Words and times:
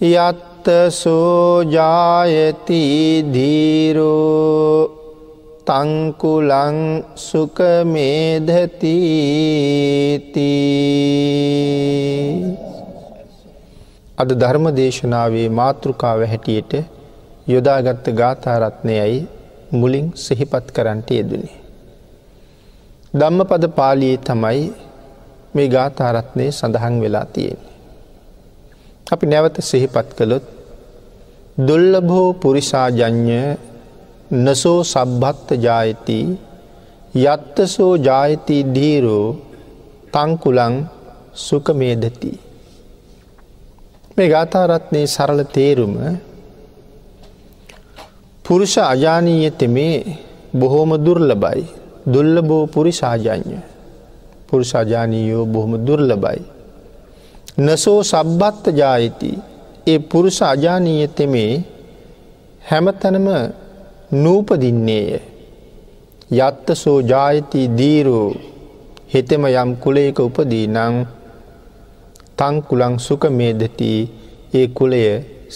යත්ත 0.00 0.68
සෝජායති 0.92 2.82
ධීරෝ 3.32 4.76
තංකුලං 5.64 6.78
සුකමේදතිති 7.18 8.88
අද 14.18 14.30
ධර්ම 14.36 14.66
දේශනාවේ 14.76 15.48
මාතෘකාව 15.50 16.20
හැටියට 16.26 17.00
යොදාගත්ත 17.46 18.06
ගාථාරත්නයයි 18.12 19.18
මුලින් 19.72 20.06
සිහිපත් 20.16 20.66
කරන්ට 20.70 21.08
යෙදනේ. 21.10 21.52
ධම්ම 23.14 23.40
පද 23.44 23.64
පාලියේ 23.70 24.18
තමයි 24.20 24.62
මේ 25.54 25.68
ගාථාරත්නය 25.68 26.46
සඳහන් 26.50 26.94
වෙලා 27.00 27.26
තියෙන්නේ. 27.26 27.72
අපි 29.06 29.24
නැවත 29.26 29.56
සිහිපත් 29.60 30.08
කළොත් 30.16 30.46
දුල්ලභෝ 31.58 32.28
පුරිසාජඥ 32.34 33.40
නසෝ 34.34 34.80
සබ්බත්ත 34.84 35.48
ජායති 35.58 36.18
යත්තසෝ 37.24 37.92
ජායති 37.98 38.56
දීරෝ 38.74 39.26
තංකුලං 40.12 40.74
සුකමේදති. 41.36 42.32
මේ 44.16 44.28
ගාථාරත්නයේ 44.28 45.06
සරල 45.06 45.40
තේරුම 45.54 45.94
පුරුෂ 48.44 48.74
අජානීය 48.84 49.50
තෙමේ 49.50 49.98
බොහෝම 50.54 50.90
දුර්ලබයි 51.04 51.62
දුල්ල 52.06 52.34
බෝ 52.42 52.64
පුරිසාජඥ 52.66 53.72
පුරුෂාජානීයෝ 54.48 55.44
බොහොම 55.46 55.74
දුර්ලබයි. 55.86 56.40
නසෝ 57.58 58.00
සබ්බත්ත 58.02 58.64
ජායිති. 58.80 59.30
ඒ 59.86 59.98
පුරුෂ 60.10 60.38
අජානීය 60.44 61.08
තෙමේ 61.10 61.52
හැමතැනම 62.62 63.28
නූපදින්නේය. 64.22 65.20
යත්ත 66.38 66.66
සෝ 66.74 66.98
ජායති 67.02 67.62
දීරෝ. 67.78 68.28
හෙතෙම 69.12 69.44
යම් 69.52 69.70
කුලයක 69.82 70.18
උපදී 70.18 70.66
නං 70.68 70.96
තංකුලං 72.38 72.94
සුක 72.98 73.22
මේදති. 73.30 73.92
ඒ 74.54 74.66
කුලය 74.76 75.02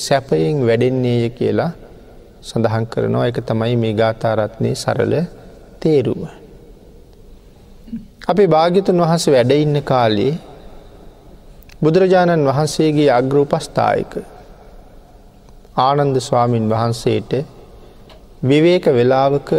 සැපයෙන් 0.05 0.67
වැඩෙන්නේය 0.67 1.29
කියලා 1.31 1.73
සඳහන් 2.47 2.85
කරනවා 2.87 3.27
එක 3.27 3.39
තමයි 3.43 3.75
මේ 3.77 3.95
ගාථාරත්නය 3.95 4.71
සරල 4.75 5.15
තේරුව. 5.81 6.21
අපි 8.25 8.45
භාග්‍යතුන් 8.49 8.99
වහස 8.99 9.25
වැඩඉන්න 9.29 9.79
කාලේ 9.83 10.33
බුදුරජාණන් 11.83 12.47
වහන්සේගේ 12.47 13.11
අග්‍රූපස්ථායක 13.13 14.13
ආනන්ද 15.79 16.17
ස්වාමීන් 16.21 16.67
වහන්සේට 16.67 17.33
විවේක 18.43 18.85
වෙලාවක 18.89 19.51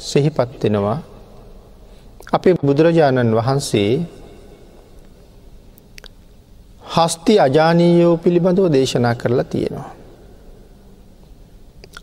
සිහිපත්වෙනවා 0.00 0.98
අපේ 2.30 2.54
බුදුරජාණන් 2.62 3.34
වහන්සේ 3.34 3.92
හස්ති 6.88 7.34
අජානීයෝ 7.40 8.16
පිළිබඳව 8.16 8.66
දේශනා 8.72 9.14
කරලා 9.14 9.44
තියෙනවා. 9.46 9.97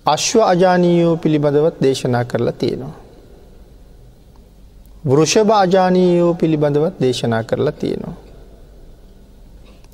අශ්ව 0.06 0.40
අජානීයෝ 0.42 1.18
පිළිබඳවත් 1.18 1.82
දේශනා 1.82 2.26
කරලා 2.26 2.54
තියෙනවා. 2.54 2.94
වෘෂභ 5.08 5.52
අජානීයෝ 5.56 6.34
පිළිබඳවත් 6.34 7.02
දේශනා 7.02 7.44
කරලා 7.44 7.72
තියෙනවා. 7.74 8.16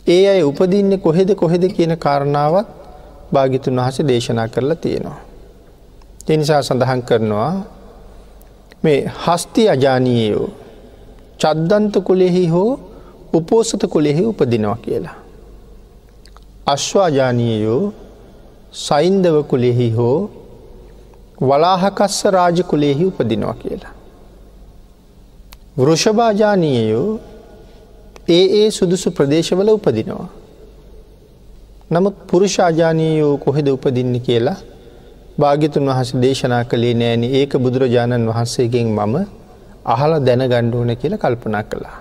ඒ 0.07 0.23
අය 0.29 0.41
උපදින්න 0.43 0.99
කොහෙද 0.99 1.35
කොහෙද 1.35 1.63
කියන 1.73 1.97
කාරණාවත් 1.97 2.67
භාගිතුන් 3.33 3.75
වහස 3.75 4.07
දේශනා 4.07 4.47
කරලා 4.47 4.75
තියෙනවා. 4.75 5.19
එනිසා 6.29 6.61
සඳහන් 6.61 7.01
කරනවා 7.03 7.53
මේ 8.83 8.99
හස්ති 9.23 9.69
අජානීයෝ 9.69 10.49
චද්දන්ත 11.39 11.95
කොලෙහි 12.03 12.45
හෝ 12.47 12.79
උපෝසත 13.33 13.83
කොලෙහි 13.89 14.25
උපදිනවා 14.25 14.77
කියලා. 14.81 15.17
අශ්වාජානීයෝ 16.65 17.83
සයින්දව 18.73 19.35
කුලෙහි 19.43 19.89
හෝ 19.91 20.29
වලාහකස්ස 21.41 22.23
රාජ 22.27 22.63
කුලෙහි 22.63 23.05
උපදිනවා 23.05 23.53
කියලා. 23.53 23.93
වෘෂභාජානීයයෝ 25.77 27.19
ඒ 28.29 28.45
ඒ 28.57 28.71
සුදුසු 28.71 29.11
ප්‍රදේශවල 29.11 29.69
උපදිනවා. 29.69 30.29
නමුත් 31.91 32.15
පුරුෂාජානීයෝ 32.27 33.37
කොහෙද 33.37 33.67
උපදින්න 33.67 34.15
කියලා 34.19 34.59
භාගිතුන් 35.37 35.87
වහස 35.87 36.11
දේශනා 36.17 36.63
කළේ 36.65 36.93
නෑන 36.93 37.23
ඒක 37.31 37.53
බුදුරජාණන් 37.57 38.29
වහන්සේගෙන් 38.29 38.87
මම 38.89 39.15
අහල 39.85 40.11
දැන 40.21 40.43
ගණ්ඩුවන 40.45 40.95
කියල 40.95 41.13
කල්පනා 41.17 41.63
කළා. 41.65 41.97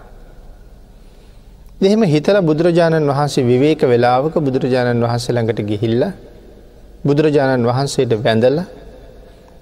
දෙහෙම 1.81 2.03
හිතල 2.05 2.39
බුදුරජාණන් 2.43 3.11
වහන්සේ 3.11 3.45
විවේක 3.45 3.83
වෙලාවක 3.85 4.35
බුදුරජාණන් 4.41 5.03
වහන්සේ 5.03 5.35
ළඟට 5.35 5.61
ගිහිල්ල 5.65 6.03
බුදුරජාණන් 7.05 7.65
වහන්සේට 7.65 8.13
වැඳල 8.19 8.59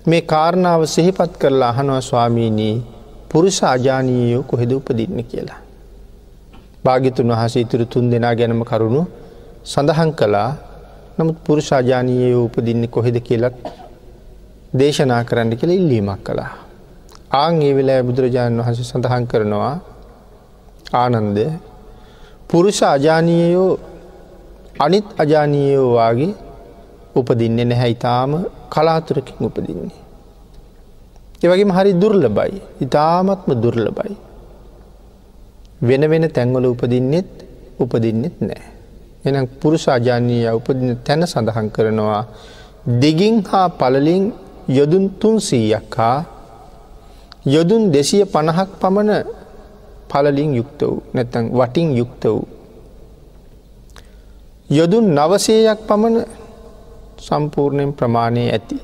මේ 0.07 0.23
කාරණාව 0.23 0.83
සිහිපත් 0.87 1.33
කරලා 1.39 1.71
අහනවා 1.73 2.01
ස්වාමීනී 2.01 2.75
පුරුෂ 3.31 3.59
අජානීයෝ 3.65 4.43
කොහෙද 4.43 4.73
උපදින්න 4.73 5.21
කියලා. 5.25 5.61
භාගිතුන් 6.85 7.31
වහස 7.31 7.55
ඉතුරු 7.57 7.85
තුන් 7.87 8.11
දෙනා 8.11 8.35
ගැනම 8.35 8.63
කරුණු 8.65 9.03
සඳහන් 9.65 10.11
කළා 10.13 10.51
නමුත් 11.19 11.39
පුරුෂ 11.47 11.71
අජානීයෝ 11.73 12.43
උපදින්න 12.45 12.83
කොහෙද 12.89 13.17
කියලත් 13.21 13.57
දේශනා 14.75 15.23
කරන්න 15.25 15.55
කියල 15.57 15.71
ඉල්ලීමක් 15.71 16.21
කළා. 16.27 16.53
ආං 17.35 17.63
ඒ 17.63 17.73
වෙලා 17.79 18.01
බුදුරජාණන් 18.03 18.61
වහන්සේ 18.61 18.89
සඳහන් 18.91 19.25
කරනවා 19.27 19.75
ආනන්ද 20.95 21.39
පුරුෂ 22.51 22.83
අජානීයෝ 22.89 23.73
අනිත් 24.79 25.07
අජානීයෝ 25.19 25.89
වගේ 25.97 26.48
උපදින්නේ 27.15 27.65
නැහැ 27.65 27.91
ඉතාම 27.91 28.31
කලාතුරකින් 28.69 29.41
උපදින්නේ. 29.41 29.97
ඒවගේම 31.43 31.71
හරි 31.71 31.93
දුර්ලබයි 31.95 32.63
ඉතාමත්ම 32.81 33.51
දුර්ලබයි. 33.55 34.15
වෙන 35.81 36.03
වෙන 36.03 36.25
තැන්වල 36.29 36.67
උපදින්නෙත් 36.67 37.29
උපදින්නෙත් 37.79 38.37
නෑ. 38.41 38.63
එනම් 39.25 39.47
පුරුෂාජානීය 39.61 40.49
උපදින 40.51 40.99
තැන 40.99 41.23
සඳහන් 41.25 41.69
කරනවා 41.71 42.23
දෙගින් 42.95 43.37
හා 43.45 43.69
පලලින් 43.71 44.25
යොදුන් 44.69 45.05
තුන්සීයක් 45.13 45.95
හා 45.97 46.19
යොදුන් 47.47 47.83
දෙසිය 47.91 48.25
පණහක් 48.25 48.71
පමණ 48.81 49.25
පලලින් 50.11 50.51
යුක්ත 50.55 50.81
වූ 50.81 51.03
නැතැන් 51.15 51.45
වටින් 51.51 51.89
යුක්ත 51.95 52.25
වූ. 52.25 52.45
යොදුන් 54.71 55.07
නවසේයක් 55.11 55.81
පමණ 55.87 56.17
සම්පූර්ණයෙන් 57.19 57.93
ප්‍රමාණය 57.93 58.45
ඇති. 58.51 58.79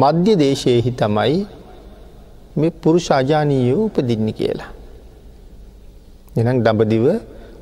මධ්‍ය 0.00 0.32
දේශයෙහි 0.36 0.92
තමයි 0.92 1.38
මේ 2.56 2.70
පුරුෂ 2.82 3.08
අජානීයෝ 3.10 3.84
උපදින්න 3.86 4.28
කියලා. 4.32 4.70
එනම් 6.36 6.58
දඹදිව 6.64 7.06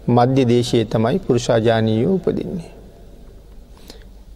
මධ්‍ය 0.09 0.45
දේශයේ 0.45 0.85
තමයි 0.85 1.19
පුරුෂාජානීයෝ 1.19 2.15
උපදින්නේ. 2.15 2.71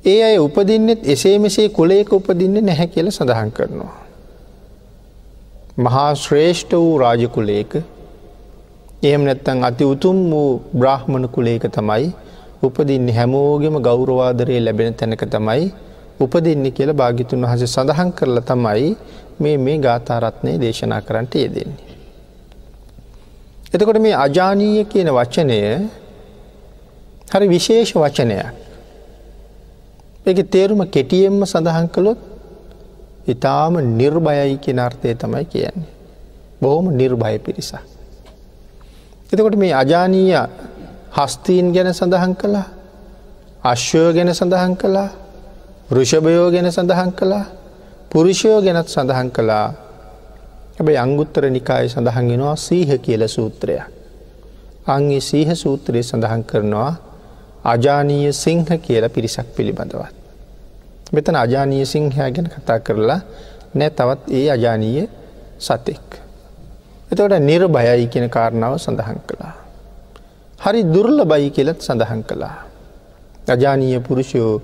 ඒ 0.04 0.20
අය 0.24 0.36
උපදින්නෙත් 0.38 1.00
එසේ 1.04 1.38
මෙසේ 1.38 1.68
කුලේක 1.68 2.12
උපදින්න 2.12 2.56
නැහැ 2.64 2.86
කියල 2.86 3.10
සඳහන් 3.10 3.50
කරනවා. 3.50 3.96
මහා 5.78 6.14
ශ්‍රේෂ්ඨ 6.14 6.74
වූ 6.74 6.94
රාජකුලේක 6.98 7.72
එහෙම 9.02 9.22
නැත්තන් 9.22 9.64
අති 9.64 9.84
උතුම් 9.84 10.16
වූ 10.30 10.50
බ්‍රහ්මණ 10.74 11.28
කුලේක 11.28 11.66
තමයි 11.76 12.06
උපදින්න 12.62 13.08
හැමෝගෙම 13.08 13.76
ගෞරවාදරය 13.80 14.58
ලැබෙන 14.58 14.94
තැනක 14.94 15.22
තමයි 15.26 15.66
උපදින්න 16.20 16.64
කියල 16.72 16.90
භාගිතුන් 16.92 17.42
වහස 17.42 17.62
සඳහන් 17.66 18.10
කරලා 18.12 18.42
තමයි 18.42 18.88
මේ 19.38 19.56
මේ 19.56 19.78
ගාථාරත්නය 19.78 20.52
දේශනා 20.58 21.00
කරන්නට 21.00 21.34
යෙදෙන්නේ. 21.36 21.86
එතකොට 23.68 23.98
මේ 23.98 24.16
අජානීය 24.16 24.84
කියන 24.84 25.10
වචනය 25.10 25.60
හරි 27.30 27.46
විශේෂ 27.48 27.92
වචනයක්. 27.94 28.46
එක 30.26 30.38
තේරුම 30.48 30.82
කෙටියෙන්ම 30.86 31.44
සඳහන් 31.44 31.86
කළොත් 31.88 32.18
ඉතාම 33.26 33.78
නිර්භයයි 33.92 34.58
කියෙන 34.58 34.78
අර්ථය 34.78 35.14
තමයි 35.14 35.44
කියන්නේ. 35.44 35.88
බොහොම 36.60 36.90
නිර්භය 36.92 37.38
පිරිසක්. 37.38 37.78
එතකොට 39.30 39.56
මේ 39.56 39.72
අජානීය 39.72 40.34
හස්තීන් 41.12 41.72
ගැන 41.72 41.90
සඳහන් 41.90 42.34
කළා 42.34 42.66
අශ්වය 43.64 44.12
ගැන 44.12 44.30
සඳහන් 44.30 44.76
කළා 44.76 45.08
ෘෂභයෝ 45.90 46.50
ගැන 46.50 46.68
සඳහන් 46.68 47.12
කළා 47.12 47.44
පුරුෂයෝ 48.10 48.60
ගැනත් 48.62 48.88
සඳහන් 48.88 49.30
කළා 49.30 49.66
හැබැයි 50.76 50.98
අංගුත්තර 50.98 51.50
නිකාය 51.50 51.88
සඳහන්ගෙනවා 51.88 52.56
සීහ 52.58 52.90
කියල 52.98 53.28
සූත්‍රයක්. 53.28 53.82
අංගේ 54.86 55.20
සීහ 55.20 55.50
සූත්‍රයේ 55.54 56.02
සඳහන් 56.02 56.44
කරනවා 56.44 56.92
අජානීය 57.64 58.32
සිංහ 58.34 58.64
කියල 58.78 59.08
පිරිසක් 59.08 59.48
පිළිබඳවත්. 59.56 60.14
මෙතන 61.12 61.36
අජානීය 61.36 61.86
සිංහයා 61.86 62.30
ගැන 62.30 62.48
කතා 62.48 62.78
කරලා 62.80 63.20
නෑ 63.74 63.90
තවත් 63.90 64.22
ඒ 64.30 64.50
අජානීය 64.50 65.08
සතෙක්. 65.58 66.08
එතවට 67.10 67.40
නිර්භයයි 67.40 68.06
කියෙන 68.06 68.30
කාරණාව 68.30 68.76
සඳහන් 68.76 69.20
කළා. 69.26 69.67
හරි 70.58 70.82
දුර්ල 70.84 71.18
බයි 71.24 71.50
කියලත් 71.50 71.80
සඳහන් 71.80 72.22
කළා. 72.22 72.56
අජානීය 73.48 74.00
පුරුෂයෝ 74.00 74.54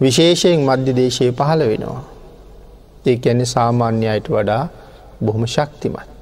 විශේෂයෙන් 0.00 0.60
මධ්‍ය 0.60 0.92
දේශය 0.98 1.32
පහළ 1.32 1.62
වෙනවා. 1.70 2.02
ඒ 3.06 3.16
ඇන්නේ 3.24 3.46
සාමාන්‍ය 3.46 4.06
අයට 4.08 4.28
වඩා 4.28 4.64
බොහොම 5.24 5.44
ශක්තිමත්. 5.46 6.18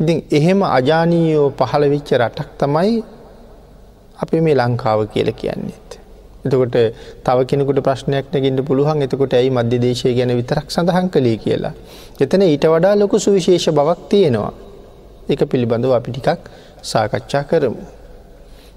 ඉතින් 0.00 0.18
එහෙම 0.30 0.62
අජානීයෝ 0.68 1.48
පහළ 1.58 1.84
විච්ච 1.94 2.12
රටක් 2.20 2.50
තමයි 2.58 2.92
අපි 4.18 4.40
මේ 4.40 4.54
ලංකාව 4.54 5.00
කියල 5.12 5.32
කියන්නෙත්. 5.32 5.90
එතකොට 6.44 6.76
තව 7.24 7.38
කෙනෙකුට 7.44 7.82
ප්‍රශ්නයක් 7.86 8.26
නැගින්ට 8.32 8.64
පුළුවන් 8.68 9.02
එතකොට 9.02 9.34
ඇයි 9.34 9.50
මධ්‍ය 9.50 9.78
දේශය 9.78 10.14
ගැන 10.14 10.36
විතරක් 10.38 10.66
සඳහන් 10.70 11.10
කළේ 11.10 11.36
කියලා. 11.36 11.74
එතන 12.20 12.42
ඊට 12.42 12.64
වඩා 12.66 12.94
ලොකු 12.94 13.16
සුවිශේෂ 13.18 13.68
බවක් 13.70 14.00
තියෙනවා. 14.08 14.52
එක 15.28 15.40
පිළිබඳව 15.50 15.92
අපි 15.92 16.10
ටිකක් 16.12 16.42
සාකච්ඡා 16.82 17.44
කරමු. 17.44 17.84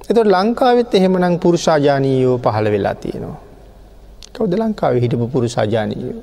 එතට 0.10 0.20
ලංකාවෙත් 0.26 0.94
එහෙමනං 0.94 1.40
පුරුෂාජානීයෝ 1.40 2.38
පහළ 2.38 2.68
වෙලා 2.72 2.96
තියෙනවා. 2.96 3.40
කවද 4.34 4.54
ලංකාව 4.60 4.96
හිටපු 5.04 5.28
පුරුෂාජානීයෝ. 5.28 6.22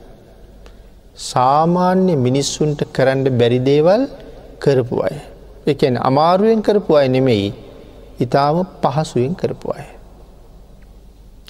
සාමාන්‍ය 1.17 2.17
මිනිස්සුන්ට 2.17 2.81
කරන්න 2.93 3.25
බැරිදේවල් 3.41 4.03
කරපු 4.59 4.97
අය. 5.03 5.17
එකන 5.67 5.97
අමාරුවෙන් 6.01 6.63
කරපු 6.63 6.97
අය 6.97 7.09
නෙමෙයි 7.09 7.49
ඉතාම 8.21 8.67
පහසුවෙන් 8.83 9.35
කරපු 9.35 9.73
අය. 9.77 9.87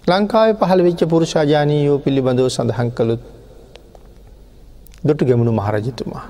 ලංකාව 0.09 0.57
පහළ 0.61 0.83
වෙච්ච 0.87 1.03
පුරුෂාජානීයෝ 1.13 1.99
පිළිබඳව 1.99 2.49
සඳහන් 2.49 2.91
කළුත් 2.91 3.23
දොටු 5.07 5.25
ගැමුණු 5.25 5.53
මහරජතුමා. 5.53 6.25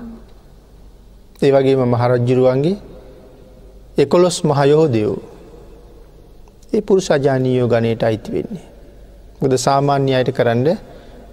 ඒ 1.41 1.51
වගේම 1.51 1.81
මහරජ්ජුරුවන්ගේ 1.93 2.77
එකොළොස් 3.97 4.43
මහයෝදයෝ 4.43 5.15
ඒ 6.73 6.81
පුරුෂාජානීයෝ 6.81 7.67
ගනයට 7.67 8.03
අයිති 8.03 8.31
වෙන්නේ. 8.31 8.65
ගොද 9.41 9.53
සාමාන්‍ය 9.57 10.13
අයට 10.15 10.31
කරන්න 10.31 10.77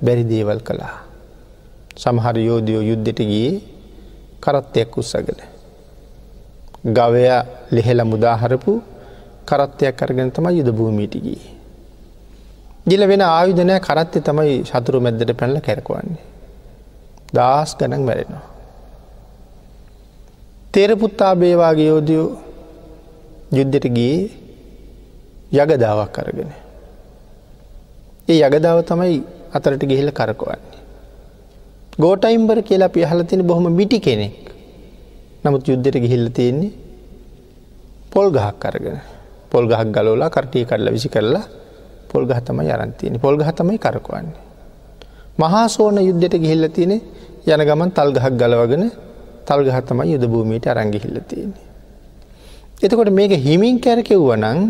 බැරි 0.05 0.25
දේවල් 0.25 0.61
කළා. 0.61 0.97
සමහර 1.97 2.39
යෝධයෝ 2.39 2.83
යුද්ධට 2.83 3.21
ගියේ 3.21 3.63
කරත්තයක් 4.41 4.99
උත්සගෙන. 4.99 5.41
ගවය 6.89 7.23
ලෙහෙල 7.71 8.01
මුදාහරපු 8.05 8.73
කරත්තයක් 9.47 10.03
අරගෙන 10.03 10.33
තමයි 10.33 10.59
යුද 10.59 10.71
භූමීටිගී. 10.73 11.43
ගිල 12.87 13.03
වෙන 13.09 13.23
ආයුධනය 13.23 13.79
කරත්තය 13.81 14.21
තමයි 14.21 14.65
සතුරු 14.65 15.01
මැද්දට 15.01 15.33
පැනල 15.35 15.61
කැරකවන්නේ. 15.61 16.25
දස් 17.31 17.71
ගනන් 17.79 18.03
මැරෙනවා. 18.03 18.45
තේරපුත්තා 20.75 21.33
බේවාගේ 21.37 21.87
යෝධයෝ 21.87 22.48
යුද්ධට 23.51 23.87
ගියේ 23.89 24.31
යගදාවක් 25.53 26.13
කරගෙන. 26.13 26.51
ඒ 28.29 28.41
යගදාව 28.41 28.85
තමයි 28.85 29.23
අතරට 29.53 29.83
ගිහිල 29.83 30.11
කරකවන්නේ. 30.11 30.79
ගෝටයිම්බර 31.95 32.63
කියලා 32.63 32.89
පියහල 32.89 33.25
තින 33.25 33.43
බොහොම 33.43 33.73
මිටි 33.73 33.99
කෙනෙක් 33.99 34.37
නමුත් 35.45 35.65
යුද්ධයට 35.65 35.97
ගිහිල්ල 35.97 36.29
තියෙන්නේ 36.31 36.73
පොල් 38.11 38.29
ගහක් 38.31 38.65
අරගෙන 38.65 38.99
පොල් 39.51 39.65
ගහක් 39.65 39.89
ගලෝලා 39.89 40.29
කර්ටය 40.29 40.65
කරලා 40.65 40.93
විසි 40.93 41.09
කරලා 41.09 41.45
පොල් 42.09 42.25
ගහ 42.25 42.41
තමයි 42.41 42.71
අරන්තියන 42.71 43.15
පොල් 43.19 43.37
ගහ 43.37 43.51
තමයි 43.53 43.79
කරකවන්නේ. 43.79 44.37
මහා 45.39 45.69
සෝන 45.69 45.97
යුද්ධයට 45.99 46.37
ගිහිල්ල 46.37 46.69
තියෙන 46.69 46.93
යන 47.47 47.63
ගමන් 47.63 47.91
තල් 47.91 48.11
ගහක් 48.11 48.35
ගලවගෙන 48.35 48.85
තල් 49.47 49.61
ගහ 49.63 49.79
තමයි 49.83 50.13
යුද 50.13 50.25
භූමීට 50.27 50.67
අරංගිහිල්ල 50.67 51.17
තියෙන්නේ. 51.23 51.68
එතකොට 52.83 53.11
මේක 53.11 53.33
හිමින් 53.39 53.79
කැරකෙව්ව 53.79 54.29
නං 54.37 54.61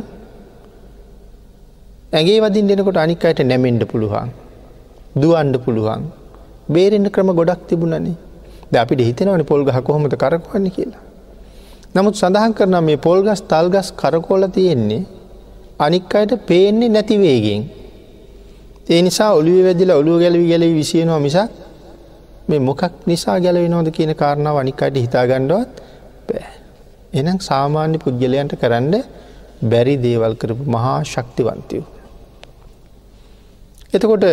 ඇගේ 2.12 2.38
වදින් 2.40 2.69
දෙනකොට 2.69 2.96
අනික් 2.96 3.25
අයට 3.25 3.40
නැමෙන්ඩ 3.44 3.82
පුළුවන් 3.84 4.31
දුවන්ඩ 5.16 5.56
පුළුවන් 5.64 6.02
බේරෙන්න්න 6.69 7.10
ක්‍රම 7.10 7.31
ගොඩක් 7.32 7.62
තිබුණනේ 7.69 8.16
ද 8.72 8.75
අපිට 8.76 9.00
හිතනවන 9.00 9.44
පොල්ගහ 9.44 9.70
කොහොමද 9.81 10.14
කරකවන්න 10.14 10.66
කියලා. 10.69 11.02
නමුත් 11.94 12.14
සඳහන් 12.14 12.52
කරන 12.52 12.76
මේ 12.84 12.99
පොල්ගස් 12.99 13.40
තල්ගස් 13.43 13.88
කරකෝල 13.93 14.44
තියෙන්නේ 14.49 15.06
අනික් 15.78 16.14
අයට 16.14 16.32
පේන්නේ 16.46 16.88
නැතිවේගෙන්. 16.88 17.62
ඒ 18.87 19.00
නිසා 19.02 19.31
ඔළුව 19.32 19.64
වැදිල 19.64 19.90
ඔළුව 19.93 20.16
ගැලවි 20.22 20.46
ගැලවි 20.49 20.75
විසියනවා 20.75 21.19
මිසක් 21.19 21.50
මේ 22.49 22.60
මොකක් 22.60 22.82
නිසා 23.06 23.38
ගැලවෙනෝද 23.38 23.88
කියන 23.90 24.12
කාරණාව 24.14 24.56
අනික්කට 24.56 24.96
හිතාගණ්ඩුවත් 24.96 25.72
බෑ. 26.28 26.57
එනම් 27.12 27.38
සාමාන්‍ය 27.40 27.99
පුද්ගලයන්ට 27.99 28.55
කරන්න 28.55 28.94
බැරි 29.62 29.94
දේවල් 29.96 30.34
කරපු 30.34 30.64
මහා 30.66 30.99
ශක්තිවන්තයෝ. 31.05 31.87
එතකොට 33.93 34.26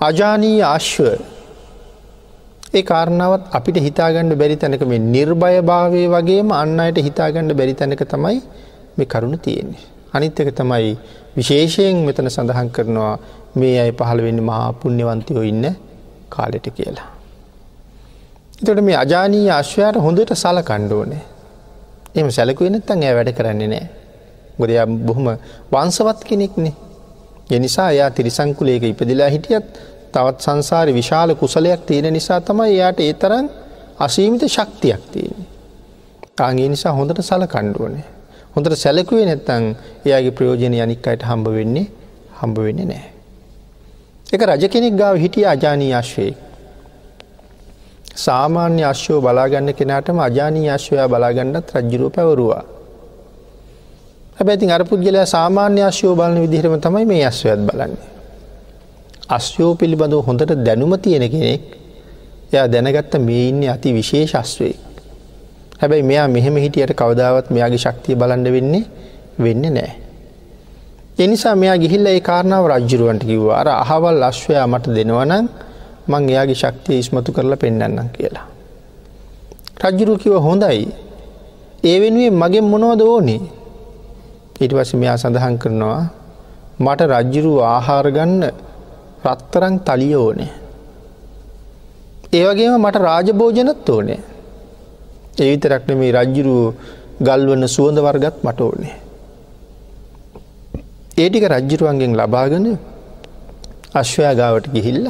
අජානී 0.00 0.58
ආශ්ව 0.62 1.06
ඒ 2.74 2.82
කාරණාවත් 2.82 3.44
අපිට 3.52 3.78
හිතාගන්න 3.78 4.34
බැරි 4.34 4.56
තැනක 4.56 4.82
මේ 4.84 4.98
නිර්භය 5.06 5.56
භාවය 5.62 6.02
වගේම 6.06 6.50
අන්න 6.52 6.78
අයට 6.80 6.98
හිතාගන්න 6.98 7.54
බැරි 7.54 7.74
තැනක 7.74 8.02
තමයි 8.04 8.38
මේ 8.96 9.06
කරුණු 9.06 9.38
තියෙන්නේ. 9.38 9.84
අනිත්තක 10.12 10.50
තමයි 10.52 10.92
විශේෂයෙන් 11.36 12.02
මෙතන 12.06 12.28
සඳහන් 12.28 12.68
කරනවා 12.68 13.14
මේ 13.54 13.74
අයි 13.78 13.92
පහළ 13.92 14.20
වෙන්න 14.26 14.40
මහා 14.42 14.68
පුුණ්‍යවන්තයෝ 14.74 15.44
ඉන්න 15.44 15.64
කාලෙට 16.28 16.66
කියලා. 16.76 17.08
එතට 18.60 18.80
මේ 18.82 18.96
අජානී 18.96 19.46
අශ්වයාට 19.52 19.98
හොඳට 19.98 20.32
සල 20.34 20.58
කණ්ඩෝනේ 20.62 21.22
එම 22.14 22.30
සැලකුවෙනත්තන් 22.30 23.02
ඇ 23.02 23.14
වැඩ 23.14 23.32
කරන්නේ 23.32 23.68
නෑ. 23.68 23.86
ගොදය 24.58 24.74
බොහොම 25.00 25.28
වංසවත් 25.72 26.24
කෙනෙක්නේ. 26.24 26.74
එනිසා 27.50 27.90
එයා 27.90 28.10
තිරිසංකුලේක 28.10 28.82
ඉපදිලා 28.84 29.30
හිටියත් 29.30 29.68
තවත් 30.12 30.40
සංසාර 30.40 30.88
විශාල 30.90 31.34
කුසලයක් 31.34 31.86
තියෙන 31.86 32.12
නිසා 32.12 32.40
තමයි 32.42 32.68
එයාට 32.70 33.00
ඒ 33.00 33.14
තරන් 33.14 33.46
අසීමිත 33.98 34.44
ශක්තියක් 34.46 35.02
තියෙන. 35.12 35.46
කාගේ 36.34 36.68
නිසා 36.68 36.92
හොඳට 36.92 37.22
සල 37.22 37.44
කණ්ඩුවනේ. 37.46 38.04
හොඳට 38.54 38.76
සැලකුවේ 38.76 39.26
නැත්තං 39.26 39.64
එයාගේ 40.04 40.32
ප්‍රයෝජනය 40.32 40.80
අනික් 40.80 41.06
අයට 41.06 41.22
හම්බ 41.22 41.46
වෙන්නේ 41.48 41.86
හම්බ 42.38 42.56
වෙන්නේ 42.58 42.86
නෑ. 42.86 43.04
එක 44.26 44.42
රජ 44.42 44.68
කෙනෙක් 44.68 44.94
ගාව 44.94 45.16
හිටිය 45.16 45.46
අජානී 45.46 45.92
අශ්වයෙක්. 45.94 46.36
සාමාන්‍ය 48.16 48.84
අශ්‍යෝ 48.84 49.20
බලාගන්න 49.20 49.72
කෙනාටම 49.72 50.18
අජානී 50.18 50.68
අශ්වයා 50.68 51.08
බලාගන්නත් 51.08 51.72
රජ්ජුරුව 51.74 52.12
පැවරුවා. 52.12 52.64
හැබැතින් 54.36 54.70
අර 54.70 54.84
පුද්ගලයා 54.84 55.26
සාමාන්‍ය 55.26 55.82
අශ්‍යෝ 55.82 56.14
බලන 56.14 56.40
විදිහරම 56.40 56.80
තමයි 56.80 57.06
මේ 57.06 57.24
අශ්වයත් 57.24 57.60
බලන්නේ. 57.60 58.08
අශ්‍යෝ 59.28 59.74
පිළිබඳව 59.74 60.20
හොඳට 60.26 60.52
දැනුම 60.64 60.92
තියෙන 60.98 61.24
කෙනෙක් 61.30 61.62
එයා 62.52 62.68
දැනගත්ත 62.68 63.14
මේ 63.18 63.48
ඉන්න 63.48 63.62
අති 63.70 63.94
විශේෂස්වේ. 63.94 64.74
හැබැයි 65.80 66.02
මෙයා 66.02 66.28
මෙහෙම 66.28 66.56
හිටියට 66.56 66.92
කවදාවත් 66.92 67.50
මෙයාගේ 67.50 67.78
ශක්තිය 67.78 68.14
බලන්ඩ 68.14 68.48
වෙන්නේ 68.52 68.84
වෙන්න 69.38 69.64
නෑ. 69.74 69.92
එනිසා 71.18 71.56
මෙයා 71.56 71.78
ගිහිල්ල 71.78 72.06
ඒ 72.06 72.20
කාරණාව 72.20 72.66
රජ්ජුරුවන්ට 72.66 73.24
කිව්වා 73.24 73.60
අර 73.60 73.68
අහවල් 73.68 74.22
අශ්වයා 74.22 74.66
මට 74.66 74.94
දෙනවනං 74.96 75.48
මං 76.08 76.22
එයාගේ 76.28 76.54
ශක්තිය 76.54 76.98
ඉස්මතු 76.98 77.30
කරලා 77.32 77.56
පෙන්න්නම් 77.56 78.08
කියලා. 78.10 78.46
රජ්ජුරු 79.82 80.14
කිව 80.18 80.34
හොඳයි 80.38 80.86
ඒ 81.84 81.96
වෙනුවේ 82.00 82.30
මගෙන් 82.32 82.66
මොනවද 82.66 83.02
ඕනේ 83.04 83.40
ඊට 84.60 84.72
පස 84.72 84.92
මෙයා 84.94 85.16
සඳහන් 85.16 85.56
කරනවා 85.58 86.02
මට 86.78 87.00
රජ්ජුරු 87.12 87.52
ආහාරගන්න 87.64 88.42
රත්තරං 89.24 89.74
තලිය 89.80 90.14
ඕනේ. 90.16 90.50
ඒවගේම 92.32 92.74
මට 92.78 92.96
රාජභෝජනත් 92.98 93.88
ඕනේ. 93.88 94.20
එවිතරක්න 95.38 95.92
මේ 95.96 96.12
රජ්ජුරුව 96.12 96.74
ගල්වන්න 97.20 97.64
සුවඳ 97.68 97.98
වර්ගත් 97.98 98.36
මට 98.42 98.60
ඕනේ. 98.60 98.94
ඒටික 101.14 101.44
රජ්ජිරුවන්ගෙන් 101.46 102.12
ලබාගෙන 102.14 102.66
අශ්වයාගාවට 103.94 104.66
ගිහිල්ල 104.74 105.06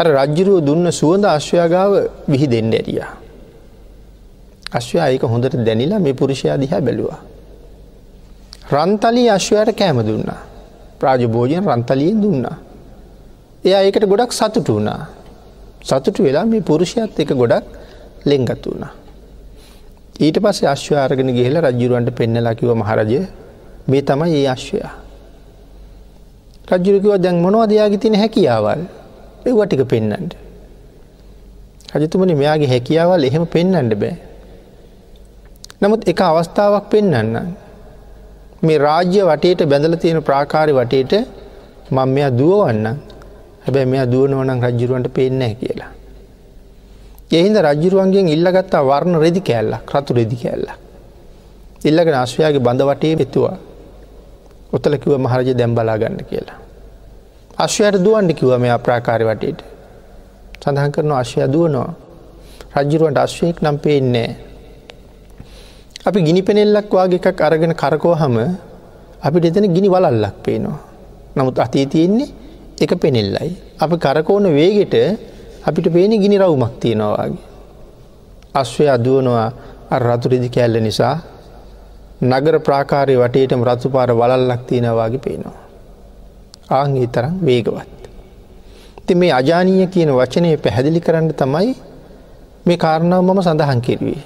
අර 0.00 0.06
රජ්ජුරුව 0.06 0.58
දුන්න 0.64 0.90
සුවඳ 0.90 1.24
අශ්වයාගාව 1.24 1.92
විහි 2.28 2.46
දෙන්න 2.46 2.72
ඇරියා. 2.72 3.12
අශ්වයා 4.72 5.08
ඒක 5.08 5.22
හොඳට 5.22 5.54
දැනිලා 5.66 5.98
මේ 5.98 6.12
පුරුෂයා 6.12 6.56
දිහා 6.56 6.80
බැලුවා. 6.80 7.20
රන්තලී 8.72 9.28
අශ්වයට 9.28 9.70
කෑම 9.78 9.98
දුන්නා. 10.06 10.40
ප්‍රාජභෝජයෙන් 11.00 11.64
රන්තලියෙන් 11.64 12.18
දුන්නා. 12.22 12.56
එයා 13.64 13.82
ඒකට 13.82 14.04
ගොඩක් 14.04 14.32
සතුට 14.32 14.68
වුණා. 14.68 15.06
සතුට 15.84 16.18
වෙලා 16.18 16.44
මේ 16.44 16.60
පුරුෂයත් 16.60 17.20
එක 17.20 17.30
ගොඩක් 17.32 17.64
ලෙංගත් 18.26 18.66
වුණා. 18.66 18.92
ඊට 20.20 20.36
පස්සේ 20.38 20.68
අශ්වාරගෙන 20.68 21.30
ගිහිල 21.36 21.56
රජ්ජුරුවන්ට 21.60 22.10
පෙන්නලා 22.10 22.54
කිව 22.54 22.70
මහරජය 22.74 23.20
මේ 23.88 24.02
තමයි 24.02 24.34
ඒ 24.34 24.48
අශ්වයා. 24.48 24.92
රජ්ජුරකිව 26.70 27.14
දැන් 27.18 27.42
මොනවා 27.44 27.66
දයාගේ 27.66 27.98
තින 27.98 28.14
හැකියාවල් 28.14 28.82
එව්වටික 29.46 29.82
පෙන්නන්ට. 29.88 30.32
රජතුමනි 31.94 32.34
මෙයාගේ 32.34 32.70
හැකියාවල් 32.74 33.24
එහෙම 33.24 33.44
පෙන්නන්ට 33.46 33.94
බෑ. 34.02 34.14
නමුත් 35.80 36.08
එක 36.08 36.20
අවස්ථාවක් 36.20 36.86
පෙන්නන්න. 36.90 37.34
මේ 38.62 38.78
රාජ්‍ය 38.78 39.20
වටේට 39.30 39.66
බැඳල 39.70 39.96
තියෙන 39.96 40.22
ප්‍රාකාරි 40.22 40.72
වටේට 40.72 41.12
මං 41.90 42.08
මෙයා 42.08 42.30
දුවවන්න 42.30 42.86
හැබැ 43.64 43.86
මෙයා 43.86 44.06
දුවනවනම් 44.06 44.64
රජ්ජුරුවන්ට 44.66 45.08
පේනෑ 45.18 45.54
කියලා. 45.54 45.92
එහින්ද 47.32 47.56
රජ්ජුරුවන්ගෙන් 47.66 48.28
ඉල්ලගත්තා 48.28 48.82
වර්ණ 48.90 49.20
රෙදි 49.24 49.40
කෑල්ල 49.40 49.76
ක්‍රතු 49.88 50.16
රෙදි 50.18 50.36
කෑල්ල. 50.42 50.66
ඉල්ලගෙන 51.84 52.16
අශ්වයාගේ 52.24 52.64
බඳ 52.66 52.90
වටේ 52.90 53.14
වෙතුවා. 53.18 53.56
ඔතල 54.72 54.94
කිව 55.02 55.18
මහරජ 55.18 55.48
දැම්බලා 55.54 55.98
ගන්න 55.98 56.24
කියලා. 56.30 56.63
අශ්වයට 57.56 58.02
දුවන්ඩ 58.02 58.34
කිව 58.34 58.50
මේ 58.58 58.72
අප්‍රාකාරි 58.74 59.24
වටේට. 59.24 59.60
සඳහන් 60.62 60.90
කරන 60.90 61.12
අශ්වය 61.12 61.46
දුවනවා. 61.46 61.94
රජ්ජුරුවන්ට 62.76 63.18
අශ්වයෙක් 63.18 63.62
නම් 63.62 63.76
පේන්නේ. 63.78 64.30
අපි 66.06 66.18
ගිනි 66.26 66.42
පෙනෙල්ලක් 66.42 66.90
වගේ 66.90 67.20
එකක් 67.20 67.40
අරගෙන 67.40 67.74
කරකෝ 67.74 68.14
හම 68.14 68.36
අපිට 69.22 69.44
එතන 69.44 69.66
ගිනි 69.70 69.88
වලල්ලක් 69.88 70.36
පේනවා. 70.42 70.78
නමුත් 71.36 71.58
අතේ 71.58 71.86
තියෙන්නේ 71.86 72.34
එක 72.82 72.92
පෙනෙල්ලයි. 72.98 73.50
අප 73.78 73.90
කරකෝන 74.02 74.50
වේගෙට 74.50 74.94
අපිට 75.62 75.86
පේනි 75.94 76.18
ගිනි 76.18 76.36
රවුමක් 76.38 76.74
තියෙනවාගේ. 76.82 77.42
අශ්වය 78.54 78.88
අදුවනවා 78.88 79.48
රතුරෙදි 80.00 80.48
කැල්ල 80.50 80.74
නිසා 80.82 81.16
නගර 82.22 82.56
ප්‍රාකාරය 82.66 83.14
වටේටම 83.14 83.62
රතු 83.62 83.88
පාර 83.94 84.10
වලල්ලක් 84.10 84.62
තියෙනවාගේ 84.66 85.22
පේනවා. 85.26 85.63
ආංගේ 86.70 87.06
තරම් 87.06 87.34
වේගවත්. 87.42 87.88
ති 89.06 89.14
මේ 89.14 89.32
අජානීය 89.32 89.86
කියන 89.86 90.10
වචනය 90.10 90.56
පැහැදිලි 90.56 91.00
කරන්න 91.00 91.28
තමයි 91.32 91.74
මේ 92.66 92.76
කාරණාව 92.76 93.22
මම 93.22 93.40
සඳහන් 93.42 93.80
කිරුවේ. 93.80 94.22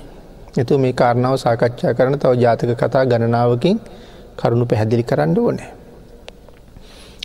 එතු 0.56 0.78
මේ 0.78 0.92
කාරණාව 0.92 1.34
සාකච්ඡා 1.36 1.94
කරන 1.94 2.14
තව 2.18 2.32
ජාතක 2.38 2.70
කතා 2.74 3.04
ගණනාවකින් 3.04 3.78
කරුණු 4.36 4.66
පැහැදිලි 4.66 5.02
කරන්න 5.02 5.34
ඕනෑ. 5.38 5.70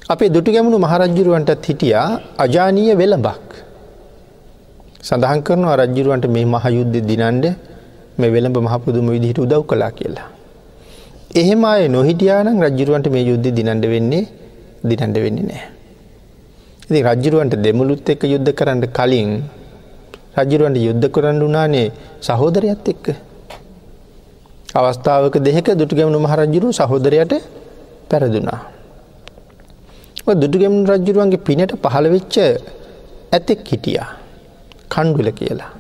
අපේ 0.10 0.30
දුටු 0.30 0.52
ගැමුණු 0.52 0.80
මහරජ්ජුරුවන්ටත් 0.86 1.66
හිටියා 1.70 2.10
අජානීය 2.38 2.98
වෙළඹක්. 2.98 3.50
සඳහන් 5.02 5.40
කරනවා 5.48 5.78
රජ්ජුරුවන්ට 5.82 6.26
මේ 6.36 6.46
මහ 6.46 6.66
යුද්ධ 6.78 6.98
දිනන්ඩ 7.10 7.46
මේ 8.20 8.32
වෙළඹ 8.36 8.58
මහපුදුම 8.68 9.08
විදිහට 9.16 9.40
උදව් 9.46 9.62
කලා 9.70 9.92
කියලා. 9.92 10.30
එහෙම 11.36 11.64
අය 11.66 11.84
නොහිටියානම් 11.88 12.58
රජ්ජුරුවන්ට 12.66 13.08
මේ 13.16 13.26
යුද්ධ 13.30 13.50
දිනන්ඩ 13.58 13.86
වෙන්නේ 13.94 14.26
දිනන්ඩ 14.84 15.18
වෙන්නේ 15.18 15.46
නෑ. 15.46 15.64
ඉති 16.84 17.00
රජ්ජුරුවන්ට 17.02 17.56
දෙමුළුත් 17.58 18.10
එක්ක 18.10 18.24
යුද්ධ 18.26 18.52
කරන්න 18.52 18.82
කලින් 18.90 19.30
රජ්ජුරුවන්ට 20.36 20.80
යුද්ධ 20.80 21.08
කරන්න 21.10 21.40
වනානේ 21.42 21.88
සහෝදරයත් 22.20 22.88
එක්ක. 22.88 23.06
අවස්ථාවක 24.76 25.36
දෙක 25.40 25.68
දුටු 25.72 25.96
ගැමුණු 25.96 26.20
මහරජ්ජුරු 26.20 26.68
සහෝදරයට 26.72 27.34
පැරදුනා. 28.10 28.62
දුටුගෙම් 30.34 30.76
රජ්ජුරුවන්ගේ 30.86 31.40
පිනට 31.40 31.72
පහළ 31.76 32.08
වෙච්ච 32.08 32.36
ඇතෙක් 33.32 33.64
හිටියා 33.66 34.10
කණ්ඩුල 34.90 35.30
කියලා. 35.32 35.72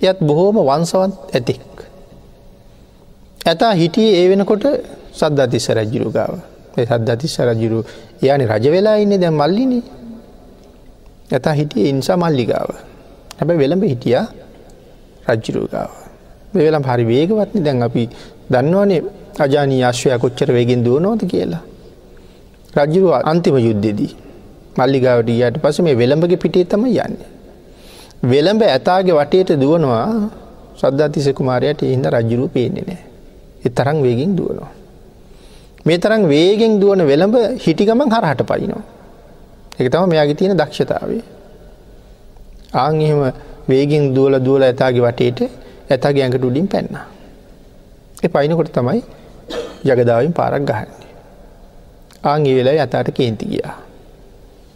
එයත් 0.00 0.18
බොහෝම 0.20 0.56
වන්සවත් 0.60 1.12
ඇතෙක්. 1.32 1.66
ඇතා 3.42 3.72
හිටියේ 3.72 4.14
ඒ 4.18 4.26
වෙනකොට 4.30 4.64
සද්ධතිස්ස 5.12 5.68
රජ්ජුරු 5.70 6.10
ගාව 6.10 6.49
සද්ධතිස්ස 6.76 7.36
රජුරු 7.40 7.80
යානි 8.22 8.44
රජ 8.46 8.66
වෙලා 8.68 8.96
ඉන්න 8.96 9.14
දැ 9.16 9.32
මල්ලිනි 9.32 9.80
ඇතා 11.32 11.54
හිටිය 11.54 11.88
ඉන්සා 11.88 12.16
මල්ලිගාව 12.16 12.70
හැබැ 13.38 13.56
වෙළඹ 13.56 13.84
හිටියා 13.84 14.26
රජ්ජුරුගාව 15.28 15.90
වෙලම් 16.54 16.84
හරි 16.84 17.04
වේගවත්න 17.04 17.62
දැන් 17.62 17.82
අපි 17.82 18.08
දන්නවනේ 18.50 19.02
අජානී 19.38 19.82
ආශ්වය 19.82 20.18
කොච්චර 20.18 20.48
වේගෙන් 20.52 20.84
දුව 20.84 20.98
නොද 21.00 21.22
කියලා 21.24 21.62
රජ්ජුරුව 22.76 23.12
අන්තිම 23.24 23.56
යුද්ධෙදී 23.58 24.12
මල්ලිගාවට 24.76 25.28
ඊයට 25.28 25.56
පස 25.58 25.80
මේ 25.80 25.94
වෙළඹගේ 25.94 26.36
පිටේ 26.36 26.64
තම 26.64 26.84
යන්න. 26.86 27.16
වෙළඹ 28.22 28.62
ඇතාගේ 28.64 29.14
වටේට 29.14 29.50
දුවනවා 29.60 30.06
සද්ධාතිස 30.76 31.28
කුමාරයට 31.34 31.82
එහින්ද 31.82 32.06
රජ්ජුරුව 32.06 32.50
පේන්නේ 32.50 32.84
නෑ. 32.86 33.02
එ 33.64 33.68
තරං 33.70 33.98
වේගෙන් 34.02 34.36
දුවනවා. 34.36 34.70
මේ 35.86 35.98
තරම් 35.98 36.22
වේගෙන් 36.28 36.80
දුවන 36.80 37.02
වෙළඹ 37.06 37.36
හිටිගමන් 37.64 38.10
හරහට 38.10 38.42
පයිනවා. 38.42 38.82
එක 39.78 39.86
තම 39.92 40.08
මෙයාගේ 40.08 40.34
තියෙන 40.34 40.56
දක්ෂතාවේ. 40.56 41.22
ආං 42.74 43.00
එහෙම 43.00 43.20
වේගෙන් 43.68 44.14
දුවල 44.14 44.38
දුවල 44.38 44.62
ඇතාගේ 44.62 45.02
වටේට 45.02 45.40
ඇතාගේ 45.90 46.22
ඇඟට 46.22 46.44
උඩින් 46.44 46.66
පැන්න. 46.66 46.96
එ 48.22 48.28
පයිනකොට 48.28 48.72
තමයි 48.72 49.02
ජගදාවින් 49.84 50.32
පාරක් 50.32 50.62
ගහන්නේ. 50.62 51.08
ආංගි 52.24 52.54
වෙලා 52.54 52.76
ඇතාට 52.80 53.08
කේන්ති 53.12 53.46
ගියා. 53.46 53.76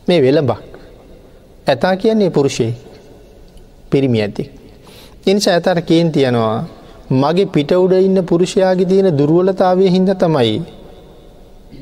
මේ 0.08 0.20
වෙළඹක්. 0.22 0.62
ඇතා 1.66 1.96
කියන්නේ 1.96 2.30
පුරුෂය 2.30 2.68
පිරිමි 3.90 4.20
ඇති. 4.22 4.44
එනිසා 5.26 5.54
ඇතට 5.54 5.84
කේන්ති 5.86 6.24
යනවා 6.28 6.64
මගේ 7.12 7.46
පිට 7.46 7.70
උඩ 7.74 7.92
ඉන්න 7.98 8.20
පුරුෂයාගේ 8.24 8.86
තියෙන 8.86 9.08
දුරුවලතාවය 9.18 9.90
හින්ද 9.90 10.10
තමයි 10.22 10.56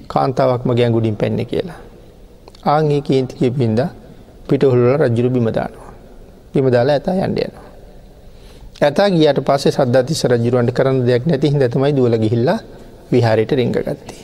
කාන්තාවක්ම 0.09 0.75
ගැංගුඩින් 0.75 1.17
පැන්න 1.17 1.47
කියලා. 1.47 1.81
ආංගේ 2.67 3.01
කේන්තික 3.01 3.43
පින්ද 3.53 3.81
පිටහුල්ල 4.49 4.97
රජ්ජුරු 4.97 5.31
බිමදානවා. 5.31 5.93
බිමදාලා 6.55 6.95
ඇතා 6.95 7.15
යන්ඩ 7.17 7.39
යනවා. 7.39 7.69
ඇතා 8.81 9.09
ගියට 9.11 9.39
පස්සේ 9.41 9.73
සද්ධතිස 9.73 10.23
රජරුවන්ට 10.27 10.73
කරන්න 10.73 11.07
දෙයක් 11.07 11.27
නැති 11.27 11.51
හිද 11.51 11.65
තමයි 11.69 11.93
දුවල 11.93 12.17
ගිහිල්ලා 12.19 12.59
විහාරයට 13.13 13.53
රිංගගත්තේ. 13.53 14.21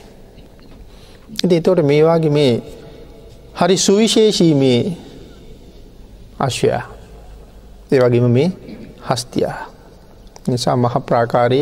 ඉති 1.43 1.55
එතෝට 1.55 1.81
මේවාගේ 1.83 2.29
මේ 2.29 2.53
හරි 3.55 3.77
සුවිශේෂී 3.77 4.53
මේ 4.55 4.79
අශ්වයා 6.39 6.83
ඒ 7.91 7.99
වගේම 7.99 8.27
මේ 8.29 8.49
හස්තියා 9.07 9.57
නිසා 10.47 10.75
මහ 10.75 10.95
ප්‍රාකාරය 11.01 11.61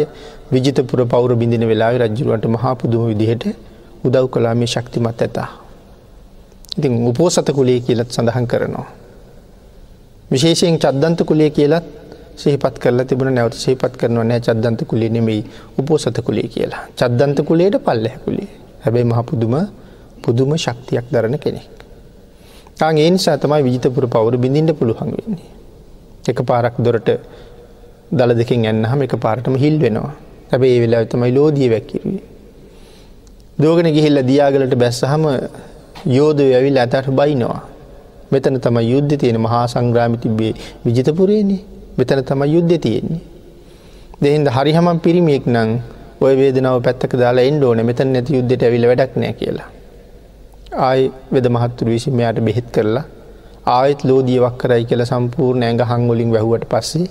විජිතපුර 0.52 1.02
පෞර 1.06 1.36
බිඳින 1.36 1.68
වෙලා 1.68 1.92
රජ්ජුරුවට 1.94 2.46
මහා 2.48 2.76
පුදුම 2.76 3.04
විදිහට 3.08 3.46
උදව් 4.04 4.27
කලා 4.30 4.56
මේ 4.56 4.68
ශක්තිමත් 4.68 5.22
ඇතා. 5.22 5.48
ඉතින් 6.77 7.08
උපෝසත 7.08 7.50
කුලේ 7.54 7.80
කියලත් 7.80 8.12
සඳහන් 8.12 8.48
කරනවා. 8.48 8.88
විශේෂයෙන් 10.32 10.80
චද්දන්ත 10.80 11.25
කුලේ 11.25 11.50
කියලත් 11.50 11.86
සහිපත් 12.38 12.75
කරල 12.80 13.00
තිබුණ 13.04 13.34
නැවත 13.34 13.56
සහිපත් 13.56 13.94
කරනවා 13.98 14.24
නෑ 14.24 14.42
චද්දන්ත 14.42 14.86
කුලේ 14.86 15.10
නෙමෙයි 15.10 15.42
උපෝසත 15.77 16.20
කුලේ 16.22 16.48
කියලා 16.48 16.84
චද්දන්ත 16.96 17.39
කුලේට 17.44 17.77
පල්ලැකුලේ 17.80 18.50
හැබැයි 18.84 19.06
මහ 19.06 19.24
පුදුම 19.25 19.56
පුදුම 20.24 20.54
ශක්තියක් 20.56 21.06
දරන 21.12 21.39
කෙනෙක්. 21.39 21.70
තාන් 22.77 22.98
ඒ 22.98 23.10
නිසා 23.10 23.38
තමයි 23.38 23.63
විජිතපුර 23.63 24.06
පවුර 24.08 24.38
බිඳින්ට 24.38 24.77
පුළුවන් 24.80 25.12
වෙන්නේ. 25.18 25.51
එක 26.27 26.39
පාරක් 26.44 26.75
දොරට 26.77 27.10
දළ 28.12 28.34
දෙකින් 28.36 28.66
ඇන්නහම 28.66 29.01
එක 29.01 29.13
පාරටම 29.18 29.56
හිල් 29.56 29.75
වෙනවා 29.80 30.13
හැබැ 30.51 30.70
ඒ 30.70 30.82
වෙලා 30.82 31.06
තමයි 31.06 31.32
ලෝදිය 31.34 31.70
වැැක්කිරුවේ. 31.70 32.37
දෝගන 33.58 33.88
ගිහිල්ල 33.96 34.18
දියාගලට 34.28 34.74
බැස්සහම 34.82 35.24
යෝධ 36.08 36.42
ඇවිල් 36.48 36.78
ඇතට 36.78 37.08
බයිනවා. 37.12 37.62
මෙතන 38.32 38.60
තම 38.60 38.78
යුද්ධ 38.84 39.14
තියෙන 39.22 39.40
මහා 39.46 39.64
සංග්‍රාමි 39.74 40.18
තිබේ 40.24 40.54
විජිතපුරේන්නේ 40.86 41.62
මෙතන 41.98 42.22
තම 42.24 42.42
යුද්ධ 42.56 42.76
තියෙන්නේ. 42.86 43.22
දෙහින්ද 44.22 44.48
හරිහමන් 44.58 45.00
පිරිමියෙක් 45.00 45.46
නං 45.48 45.72
ඔය 46.22 46.34
වේදනාව 46.42 46.78
පැත්තක 46.86 47.18
දාලා 47.24 47.50
එන්ඩ 47.50 47.64
ඕන 47.64 47.82
මෙතන 47.90 48.14
නැති 48.14 48.38
යුද්ධට 48.38 48.68
ඇවිල 48.68 48.86
වැඩක් 48.92 49.18
නෑ 49.22 49.34
කියලා. 49.34 49.70
ආයි 50.86 51.12
වෙද 51.34 51.48
මහත්තුර 51.56 51.90
විසි 51.94 52.18
මෙයාට 52.18 52.46
බෙහෙත් 52.48 52.68
කරලා 52.76 53.06
ආයත් 53.76 54.02
ලෝදියවක් 54.10 54.56
කරයි 54.62 54.84
කියල 54.90 55.04
සම්පූර්ණ 55.12 55.68
ඇඟ 55.68 55.86
හංගොලින් 55.92 56.34
වැැහුවට 56.36 56.70
පස්සේ 56.74 57.08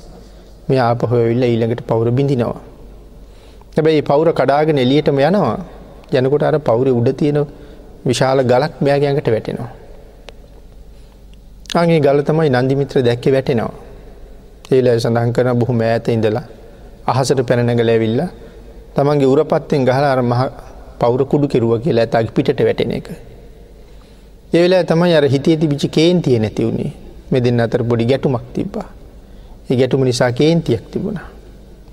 මේ 0.68 0.80
ආපහොවිල්ල 0.88 1.42
ඊළඟට 1.44 1.82
පවුර 1.88 2.10
බිඳිනවා. 2.18 2.60
හැබැයි 3.74 4.06
පවුර 4.10 4.30
කඩාගෙන 4.40 4.78
එලියටම 4.84 5.18
යනවා 5.22 5.56
යනකොට 6.12 6.42
අර 6.42 6.58
පවුර 6.60 6.88
උඩ 6.90 7.08
තියෙන 7.12 7.38
විශාල 8.04 8.38
ගලක් 8.42 8.72
මෙයාගෑඟට 8.80 9.28
වැටෙනවා. 9.28 9.70
අගේ 11.74 12.00
ගල 12.00 12.20
තමයි 12.22 12.50
නන්දිමිත්‍ර 12.52 13.02
දැක්ක 13.02 13.24
වැටෙනවා. 13.28 13.72
ඒල 14.70 14.86
සඳහන් 14.96 15.32
කරන 15.32 15.58
බොහොම 15.58 15.80
ඇත 15.82 16.08
ඉඳලා 16.08 16.44
අහසට 17.06 17.40
පැනනගල 17.42 17.88
ඇවිල්ලා 17.88 18.28
තමන්ගේ 18.94 19.26
උරපත්තෙන් 19.26 19.84
ගහලා 19.84 20.12
අර 20.12 20.22
මහ 20.22 20.42
පවුර 21.00 21.22
කුඩු 21.24 21.46
කෙරුව 21.48 21.72
කියලා 21.82 22.06
ඇතගේ 22.06 22.34
පිට 22.36 22.60
වැටෙන 22.60 22.92
එක. 22.92 23.08
ඒවෙලා 24.52 24.84
තමයි 24.84 25.14
අර 25.14 25.24
හිතේ 25.26 25.56
තිබිච්ච 25.56 25.90
කේන්තිය 25.90 26.38
නැති 26.38 26.62
වුණේ 26.64 26.92
මෙ 27.30 27.40
දෙන්න 27.40 27.60
අතර 27.60 27.82
පොඩි 27.82 28.04
ගැටුමක් 28.06 28.46
තිබ්බා. 28.54 28.88
ඒ 29.70 29.76
ගැටුම 29.76 30.04
නිසා 30.04 30.30
කේන්තියක් 30.32 30.84
තිබුණා. 30.90 31.26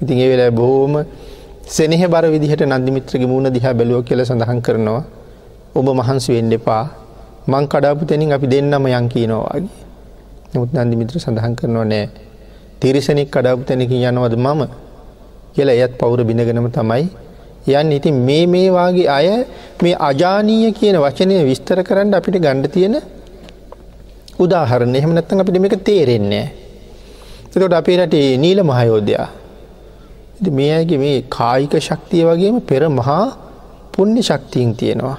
ඉතින් 0.02 0.18
ඒ 0.18 0.30
වෙලා 0.32 0.52
බොහෝම 0.52 0.94
සෙනෙහ 1.66 2.04
බර 2.06 2.28
විදිහට 2.28 2.62
නන්දිමිත්‍රගේ 2.64 3.28
මූුණ 3.28 3.48
දිහා 3.48 3.74
බැලුව 3.74 4.04
කියල 4.04 4.20
සඳහන් 4.22 4.60
කරනවා. 4.62 5.04
ඔබ 5.76 5.88
මහන්සි 5.90 6.36
වෙන්න 6.36 6.52
එපා. 6.52 6.92
මං 7.48 7.68
කඩාපු 7.68 8.06
තැනින් 8.06 8.32
අපි 8.32 8.48
දෙන්නම 8.48 8.86
යං 8.86 9.08
කියනවාගේ. 9.08 9.72
නමුත් 10.54 10.72
නන්දිමිත්‍ර 10.76 11.20
සඳහන් 11.20 11.56
කරනවා 11.56 11.86
නෑ. 11.86 12.10
තිරිසනෙක් 12.80 13.32
කඩාපු 13.32 13.64
තැනකින් 13.64 14.04
යනවද 14.04 14.36
මම? 14.36 14.62
කියලා 15.56 15.76
එයත් 15.76 15.94
පවුර 15.98 16.20
බිඳගෙනම 16.24 16.68
තමයි 16.70 17.08
යන් 17.66 17.92
ඉතින් 17.92 18.16
මේ 18.20 18.44
මේවාගේ 18.46 19.08
අය 19.08 19.28
මේ 19.82 19.96
අජානීය 20.00 20.72
කියන 20.74 21.00
වචනය 21.00 21.48
විස්තර 21.48 21.80
කරන්න 21.82 22.12
අපිට 22.14 22.38
ගණ්ඩ 22.38 22.68
තියෙන 22.68 23.00
උදාහරණ. 24.38 24.96
එහෙම 24.96 25.16
නැත්තන් 25.16 25.40
අපිට 25.40 25.62
මේක 25.64 25.80
තේරෙන්නේ. 25.82 26.46
එතකොට 27.46 27.74
අපේ 27.74 27.98
රටේ 27.98 28.36
නීල 28.38 28.60
මහයෝධයා 28.64 29.43
මේ 30.50 30.72
අයගේ 30.74 30.98
මේ 30.98 31.18
කායික 31.30 31.76
ශක්තිය 31.80 32.24
වගේම 32.24 32.62
පෙර 32.62 32.84
මහා 32.92 33.26
පුුණ්‍ය 33.92 34.22
ශක්තිීන් 34.22 34.76
තියෙනවා. 34.76 35.18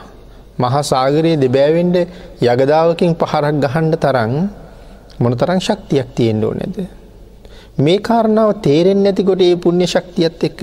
මහා 0.58 0.82
සාගරයේ 0.84 1.36
දෙබෑවෙන්ඩ 1.36 1.96
යගදාවකින් 2.42 3.12
පහරක් 3.14 3.54
ගහන්ඩ 3.64 3.94
තරන් 3.96 4.32
මොන 5.18 5.32
තරං 5.34 5.60
ශක්තියක් 5.60 6.08
තියෙන්ඩෝ 6.14 6.52
නැද. 6.52 6.76
මේ 7.78 7.98
කාරණාව 8.00 8.50
තේරෙන් 8.60 9.02
නැතිකොට 9.02 9.40
ඒ 9.40 9.56
පුුණ්‍ය 9.56 9.86
ශක්තියත් 9.86 10.44
එක්ක 10.44 10.60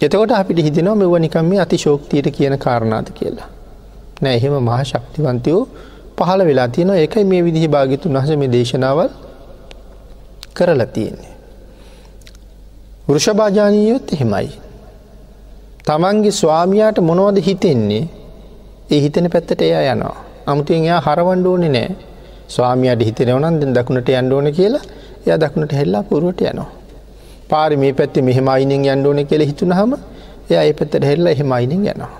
එතකොට 0.00 0.32
අපිට 0.32 0.58
හිතනවා 0.58 0.94
මෙව 0.94 1.14
නිකම් 1.18 1.44
මේ 1.44 1.60
අති 1.60 1.76
ශෝක්තියට 1.76 2.28
කියන 2.30 2.58
කාරණාද 2.58 3.08
කියලා. 3.12 3.48
නෑ 4.22 4.34
එහෙම 4.34 4.54
මහා 4.60 4.84
ශක්තිවන්තයෝ 4.84 5.62
පහළ 6.18 6.42
වෙලා 6.44 6.68
තියෙන 6.68 6.90
එකයි 6.96 7.24
මේ 7.24 7.42
විදිහි 7.44 7.68
භාගිතුන් 7.68 8.14
වහස 8.14 8.36
මේ 8.36 8.52
දේශනාවල් 8.52 9.10
කරලා 10.54 10.86
තියෙන්නේ. 10.88 11.34
වෘෂභාජානීයොත් 13.10 14.12
එහෙමයි. 14.14 14.48
තමන්ගේ 15.86 16.32
ස්වාමියයාට 16.32 16.98
මොනවද 17.08 17.38
හිතෙන්නේ 17.46 18.04
ඒ 18.90 19.00
හිතන 19.04 19.26
පැත්තට 19.32 19.62
එයා 19.68 19.82
යනවා. 19.94 20.16
අමුතුවෙන් 20.46 20.84
එයා 20.84 21.00
හරවන්ඩෝනෙ 21.06 21.68
නෑ 21.76 21.88
ස්වාමියයට 22.48 23.02
හිතනවනන්ද 23.08 23.64
දකුණට 23.76 24.10
යන්ඩෝන 24.12 24.48
කියලා 24.58 24.84
එය 25.26 25.38
දකුණට 25.42 25.72
හෙල්ලා 25.80 26.02
පුරුවට 26.02 26.40
යනවා. 26.42 26.70
පාරි 27.50 27.76
මේ 27.82 27.92
පැත්තේ 27.92 28.22
මෙහෙම 28.22 28.48
අයිනෙන් 28.48 28.86
යන්ඩෝන 28.94 29.20
කියල 29.26 29.42
හිතුනහම 29.50 29.92
එය 30.50 30.56
ඒ 30.60 30.72
පැත්තට 30.78 31.08
හෙල්ලා 31.10 31.34
එහෙම 31.36 31.52
අයිනෙන් 31.52 31.82
යනවා. 31.86 32.12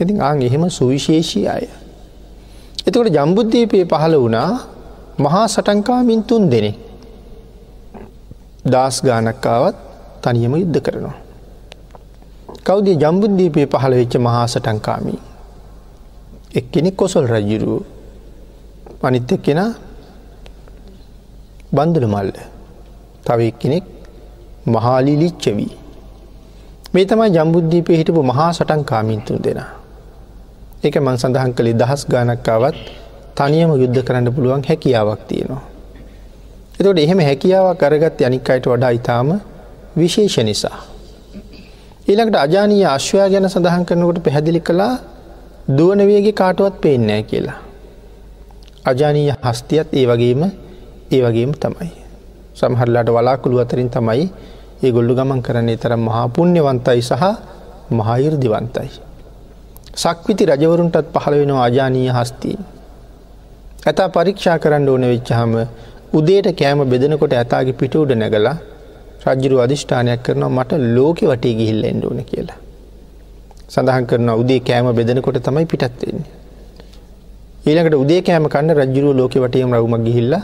ඉතින් 0.00 0.22
ආං 0.22 0.42
එහෙම 0.42 0.70
සුවිශේෂී 0.70 1.46
අය. 1.48 1.66
එතකොට 2.86 3.14
ජම්බුද්ධීපය 3.16 3.84
පහළ 3.92 4.16
වුණා 4.22 4.50
මහා 5.18 5.46
සටන්කාමින් 5.48 6.22
තුන් 6.22 6.50
දෙනෙ. 6.52 6.72
දස් 8.64 8.96
ගානක්කාවත් 9.00 9.76
තනියම 10.22 10.54
යුද්ධ 10.56 10.80
කරනවා. 10.80 11.16
කෞද 12.64 12.86
ජම්බුද්ධීපය 12.94 13.66
පහළ 13.66 13.94
වෙච්ච 13.94 14.14
මහා 14.18 14.46
සටන්කාමී. 14.46 15.20
එක්කෙනෙක් 16.54 16.96
කොසල් 16.96 17.24
රජ්ජුරුව 17.26 17.82
අනිත් 19.02 19.28
එක්කෙන 19.28 19.60
බන්දුල 21.72 22.06
මල්ල 22.06 22.30
තව 23.24 23.38
එක්කෙනෙක් 23.50 23.84
මහාලිලිච්චවී. 24.66 25.72
මේ 26.94 27.04
තමයි 27.04 27.28
ජම්බුද්ධීපය 27.36 27.92
හිටපු 28.00 28.22
මහා 28.22 28.50
සටන් 28.52 28.82
කාමින්තුන් 28.82 29.44
දෙෙන. 29.44 29.60
එක 30.82 30.96
මං 30.96 31.16
සඳහන් 31.16 31.52
කළේ 31.52 31.76
දහස් 31.76 32.02
ගානක්කාවත් 32.06 32.76
තනියම 33.36 33.70
යුද්ධ 33.74 34.00
කරන්න 34.00 34.32
පුළුවන් 34.32 34.64
හැකියාවක් 34.64 35.22
තියෙනවා. 35.28 35.73
එතකොට 36.74 36.98
එහෙම 36.98 37.20
හැකියාවක් 37.20 37.82
අරගත් 37.82 38.22
අනික් 38.22 38.50
අයට 38.50 38.66
වඩා 38.66 38.90
ඉතාම 38.90 39.28
විශේෂ 39.96 40.36
නිසා. 40.40 40.78
ඊළඟට 42.08 42.36
අජානීය 42.36 42.86
අශ්වයා 42.86 43.28
ගැන 43.28 43.48
සඳහන් 43.48 43.84
කරනකොට 43.84 44.18
පැහැදිලි 44.20 44.60
කළා 44.60 44.94
දුවනවේගේ 45.68 46.32
කාටුවත් 46.32 46.80
පේන්නෑ 46.80 47.22
කියලා. 47.22 47.58
අජානීය 48.84 49.32
හස්තියත් 49.42 49.88
ඒ 49.92 50.06
වගේම 50.06 50.42
ඒ 51.10 51.20
වගේම 51.22 51.52
තමයි. 51.54 51.92
සමහරලාට 52.54 53.08
වලාකුළු 53.08 53.58
අතරින් 53.58 53.90
තමයි 53.90 54.26
ඒ 54.82 54.92
ගොල්ලු 54.92 55.14
ගමන් 55.14 55.42
කරන්නේ 55.42 55.76
තරම් 55.76 56.00
මහා 56.00 56.28
පුුණ්‍යවන්තයි 56.28 57.02
සහ 57.02 57.24
මහායුරදිවන්තයි. 57.90 58.90
සක්විති 59.94 60.44
රජවරුන්ටත් 60.46 61.06
පහළ 61.14 61.34
වෙනවා 61.36 61.64
අජානීය 61.64 62.10
හස්තිීන්. 62.10 62.62
ඇතා 63.86 64.08
පරීක්ෂා 64.10 64.58
කරන්න 64.58 64.88
ඕන 64.88 65.04
වෙච්චහම 65.04 65.52
උදේට 66.14 66.48
කෑම 66.54 66.80
බෙදනකොට 66.86 67.32
ඇතාගේ 67.34 67.78
පිටූඩ 67.80 68.10
නැගලා 68.14 68.56
රජ්ජුරු 69.26 69.56
අධිෂ්ඨානයක් 69.64 70.20
කරනවා 70.22 70.52
මට 70.56 70.72
ලෝක 70.96 71.18
වටේ 71.22 71.54
ගිහිල්ල 71.58 71.82
එන්ඩ 71.90 72.04
ඕන 72.04 72.20
කියලා. 72.24 72.58
සඳහන් 73.68 74.06
කරන 74.06 74.30
උදේ 74.32 74.60
කෑම 74.60 74.88
බෙදනකොට 74.92 75.38
තමයි 75.46 75.66
පිටත්වෙන්නේ. 75.66 76.30
ඊළකට 77.66 77.96
උදේ 77.96 78.20
කෑම 78.22 78.46
කන්න 78.48 78.76
රජ්ජුරුව 78.80 79.16
ලෝක 79.20 79.34
වටයම 79.36 79.74
රවුමක් 79.74 80.04
ගිහිල්ල 80.08 80.34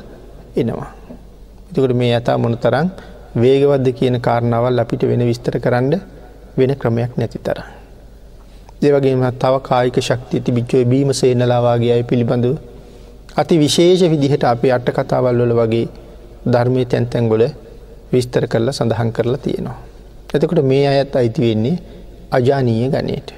එනවා. 0.57 0.91
එතකට 1.69 1.95
මේ 1.95 2.13
ඇතා 2.15 2.37
මොන 2.39 2.57
තරම් 2.57 2.89
වේගවද්ද 3.37 3.89
කියන 3.99 4.17
කාරණාවල් 4.21 4.83
අපිට 4.83 5.03
වෙන 5.03 5.23
විස්තර 5.29 5.57
කරන්න 5.65 5.95
වෙන 6.59 6.73
ක්‍රමයක් 6.81 7.13
නැති 7.17 7.39
තර. 7.39 7.61
දෙවගේම 8.83 9.23
තව 9.35 9.55
කායික 9.63 9.99
ශක්ති 10.01 10.41
තිබිච්චෝ 10.41 10.83
බීම 10.85 11.13
සේනලාවාගේ 11.13 11.93
අය 11.93 12.03
පිළිබඳව 12.03 12.57
අති 13.37 13.59
විශේෂ 13.59 14.03
විදිහට 14.03 14.45
අපේ 14.45 14.73
අට 14.73 14.89
කතාවල් 14.89 15.39
වල 15.39 15.55
වගේ 15.55 15.87
ධර්මය 16.45 16.85
තැන්තැන්ගොල 16.85 17.43
විස්තර 18.13 18.47
කරලා 18.47 18.73
සඳහන් 18.73 19.13
කරලා 19.13 19.39
තියෙනවා. 19.39 19.79
එතකොට 20.35 20.63
මේ 20.63 20.87
අයත් 20.89 21.17
අයිති 21.17 21.41
වෙන්නේ 21.41 21.79
අජානීය 22.31 22.89
ගනයට. 22.89 23.31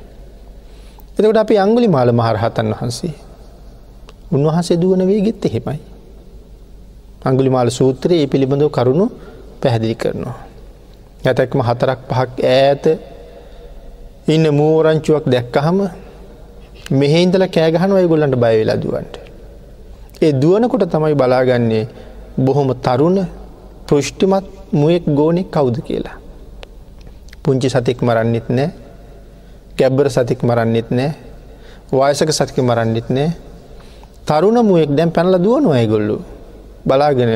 එතකට 1.13 1.37
අපි 1.37 1.59
අංගුලි 1.59 1.89
මාල 1.89 2.13
මහරහතන් 2.13 2.73
වහන්සේ. 2.73 3.15
උන්වහන්සේ 4.33 4.77
දුවන 4.77 5.07
වේගෙත් 5.07 5.45
එහෙමයි. 5.45 5.81
අංගුලි 7.25 7.51
මාල 7.51 7.71
සූත්‍රයේ 7.71 8.23
ඒ 8.23 8.27
පිළිබඳව 8.27 8.71
කරුණු 8.71 9.07
පැහැදිලි 9.61 9.95
කරනවා. 9.95 10.39
ඇතැක්ම 11.27 11.61
හතරක් 11.61 12.01
පහක් 12.09 12.33
ඈත 12.51 12.85
ඉන්න 14.27 14.47
මූරංචුවක් 14.51 15.25
දැක්කහම 15.27 15.79
මෙහෙන්දල 16.93 17.45
කෑගහන 17.49 17.93
ඔයගොල්ලන්ට 17.93 18.37
බයවෙලා 18.37 18.77
දුවන්ට. 18.77 19.22
ඒ 20.23 20.33
දුවනකොට 20.33 20.85
තමයි 20.87 21.15
බලාගන්නේ 21.15 21.85
බොහොම 22.39 22.71
තරුණ 22.77 23.19
පෘෂ්ටිමත් 23.87 24.47
මුවෙක් 24.73 25.05
ගෝනෙක් 25.09 25.49
කවුද 25.51 25.77
කියලා. 25.83 26.17
පුංචි 27.43 27.69
සතික් 27.69 27.99
මරන්නෙත් 28.01 28.47
නෑ 28.49 28.71
ගැබ්බර 29.79 30.07
සතික් 30.09 30.41
මරන්නෙත් 30.41 30.89
නෑ 30.91 31.11
වායසක 31.91 32.31
සතික 32.31 32.59
මරන්නෙත් 32.61 33.09
නෑ 33.09 33.31
තරුණ 34.25 34.59
මුවෙක් 34.63 34.91
දැම් 34.91 35.11
පැනල 35.11 35.35
දුවනවා 35.37 35.77
ඇගොල්ලු 35.77 36.17
බලාගෙන 36.87 37.33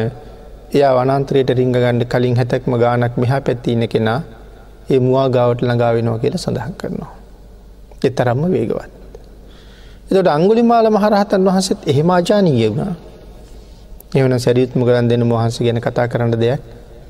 එයා 0.72 0.92
වනන්ත්‍රයට 0.96 1.50
රිංග 1.58 1.74
ගණ්ඩ 1.74 2.06
කලින් 2.06 2.38
හැතැක්ම 2.38 2.72
ගානක් 2.76 3.14
මෙහා 3.16 3.40
පැත්තින 3.40 3.82
කෙනා 3.88 4.20
ඒ 4.90 5.00
මවා 5.00 5.26
ගාවට 5.28 5.60
ළඟාවෙනවා 5.62 6.18
කියලා 6.18 6.38
සඳහන් 6.38 6.74
කරනවා. 6.78 7.12
එතරම්ම 8.04 8.42
වේගවත්. 8.52 8.90
එතට 10.08 10.28
අංගුලි 10.28 10.62
මාල 10.62 10.86
මහරහතන් 10.88 11.42
වහසත් 11.42 11.80
එහෙම 11.84 12.10
ආජානීය 12.10 12.68
වුණා. 12.68 12.94
එවන 14.14 14.34
සැරියුත්ම 14.38 14.80
කරන් 14.80 15.08
දෙන 15.08 15.22
වහන්ස 15.28 15.56
ගැන 15.60 15.80
කතා 15.80 16.06
කරන්න 16.06 16.32
දෙයක් 16.34 16.60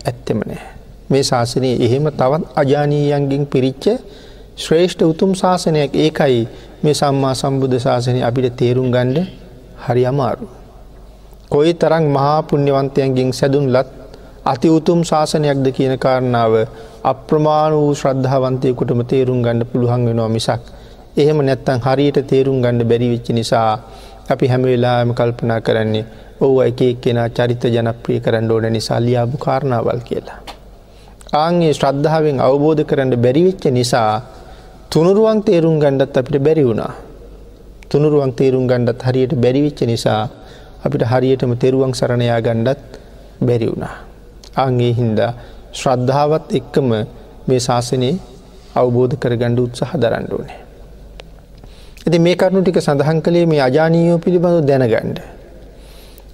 ඇත්තෙම 0.05 0.41
නෑ. 0.43 0.63
මේ 1.11 1.23
ශාසනය 1.23 1.71
එහෙම 1.79 2.07
තවත් 2.11 2.45
අජානීයන්ගින් 2.57 3.45
පිරිච්ච 3.47 3.85
ශ්‍රේෂ්ඨ 4.57 5.05
උතුම් 5.05 5.35
ශාසනයක් 5.35 5.93
ඒකයි 5.97 6.39
මේ 6.83 6.95
සම්මා 6.95 7.35
සම්බුද්ධ 7.35 7.79
ශාසනය 7.79 8.21
අපිට 8.23 8.57
තේරුම් 8.57 8.89
ගණ්ඩ 8.91 9.19
හරි 9.85 10.03
අමාරු. 10.05 10.49
කොයි 11.51 11.75
තරං 11.75 12.05
මහා 12.09 12.39
පුුණ්‍යවන්තයන්ගින් 12.43 13.31
සැදුන් 13.33 13.67
ලත් 13.69 13.89
අති 14.47 14.69
උතුම් 14.71 15.01
ශාසනයක්ද 15.03 15.67
කියන 15.71 15.95
කාරණාව 15.99 16.55
අප්‍රමාණ 17.05 17.73
වූ 17.75 17.93
ශ්‍රද්ධාවන්තයකුටම 17.95 19.01
තේරුම් 19.05 19.39
ගණඩ 19.43 19.69
පුළුවන් 19.69 20.03
වෙනවා 20.07 20.31
මිසක්. 20.31 20.63
එහෙම 21.17 21.39
නැත්තං 21.41 21.81
හරියට 21.81 22.19
තේරුම් 22.25 22.59
ගණඩ 22.61 22.85
බැරිවිච්චි 22.85 23.33
නිසා 23.33 23.71
අපි 24.29 24.47
හැම 24.47 24.63
වෙලාම 24.63 25.15
කල්පනා 25.15 25.61
කරන්නේ 25.61 26.05
ඔහු 26.39 26.61
එක 26.61 26.81
කෙනා 27.01 27.29
චරිත 27.31 27.63
ජනප්‍රිය 27.67 28.21
කරන්න 28.21 28.51
ඕන 28.51 28.67
නිසා 28.71 29.01
ලියාපු 29.01 29.37
කාරණාවල් 29.39 30.01
කියලා. 30.01 30.41
ආන්ගේ 31.35 31.73
ශ්‍රද්ධාවෙන් 31.73 32.39
අවබෝධ 32.41 32.83
කරන්න 32.85 33.13
බැරිවෙච්ච 33.17 33.65
නිසා 33.71 34.23
තුනුරුවන් 34.91 35.41
තේරුම් 35.43 35.77
ගණ්ඩත් 35.79 36.17
අපිට 36.17 36.37
බැරි 36.39 36.65
වුණා. 36.65 36.93
තුනුරුවන් 37.89 38.33
තේරුම් 38.33 38.67
ගණ්ඩත් 38.67 39.01
හරියට 39.03 39.33
බැරිවිච්ච 39.37 39.81
නිසා 39.83 40.23
අපිට 40.85 41.05
හරියටම 41.05 41.53
තෙරුවන් 41.55 41.93
සරණයා 41.93 42.41
ගණ්ඩත් 42.41 42.85
බැරි 43.41 43.67
වුණා. 43.67 43.97
අන්ගේ 44.57 44.93
හින්දා 44.93 45.33
ශ්‍රද්ධාවත් 45.73 46.47
එක්කම 46.53 46.89
මේ 47.49 47.61
ශාසනයේ 47.61 48.15
අවබෝධ 48.75 49.17
කර 49.17 49.35
ගණ්ඩ 49.35 49.61
උත්සහ 49.61 49.93
දරන්න 49.95 50.29
ඕනේ. 50.33 50.66
ඇති 52.07 52.19
මේ 52.19 52.37
කරුණු 52.37 52.63
ටික 52.63 52.79
සඳහන් 52.79 53.19
කළේ 53.21 53.47
මේ 53.47 53.61
අජානීයෝ 53.61 54.19
පිළිබඳව 54.19 54.63
දැනගණ්ඩ. 54.63 55.19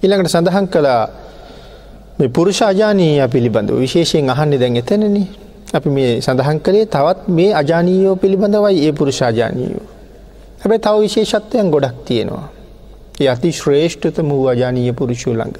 ඉළඟට 0.03 0.29
සඳහන් 0.29 0.67
කළා 0.67 1.09
පුරුෂ 2.29 2.61
අජානීය 2.61 3.27
පිළිබඳව 3.27 3.79
විශේෂයෙන් 3.79 4.29
අහන්නේ 4.29 4.59
දැන් 4.59 4.75
එතනන 4.77 5.15
අපි 5.73 5.89
මේ 5.89 6.11
සඳහන් 6.21 6.59
කළේ 6.59 6.85
තවත් 6.85 7.27
මේ 7.27 7.53
අජානීයෝ 7.53 8.15
පිළිබඳවයි 8.15 8.85
ඒ 8.85 8.91
පුරුෂාජානීයෝ. 8.91 9.85
හැබැ 10.61 10.79
තව 10.79 10.99
විශේෂත්වයන් 11.01 11.71
ගොඩක් 11.71 11.97
තියෙනවා. 12.05 12.47
ඒ 13.21 13.29
අති 13.29 13.51
ශ්‍රේෂ්ඨත 13.51 14.17
මූ 14.23 14.43
අජානීය 14.47 14.93
පුරුෂූ 14.93 15.33
ළඟ. 15.33 15.57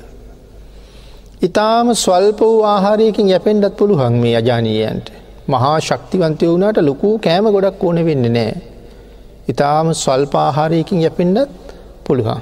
ඉතාම 1.42 1.90
ස්වල්ප 1.96 2.40
වූ 2.40 2.62
ආහාරයකින් 2.64 3.30
යැපෙන්ඩත් 3.30 3.74
පුළුවන් 3.78 4.20
මේ 4.22 4.36
අජානීයන්ට. 4.36 5.10
මහා 5.48 5.80
ශක්තිවන්තය 5.80 6.46
වුණට 6.48 6.78
ලොකු 6.90 7.18
කෑම 7.18 7.50
ගොඩක් 7.56 7.84
ඕන 7.84 8.06
වෙන්න 8.06 8.30
නෑ. 8.38 8.73
ඉතාම 9.48 9.88
ස්වල්පාහාරයකින් 9.94 11.02
යැපෙන්ඩත් 11.02 11.50
පුළුවන්. 12.06 12.42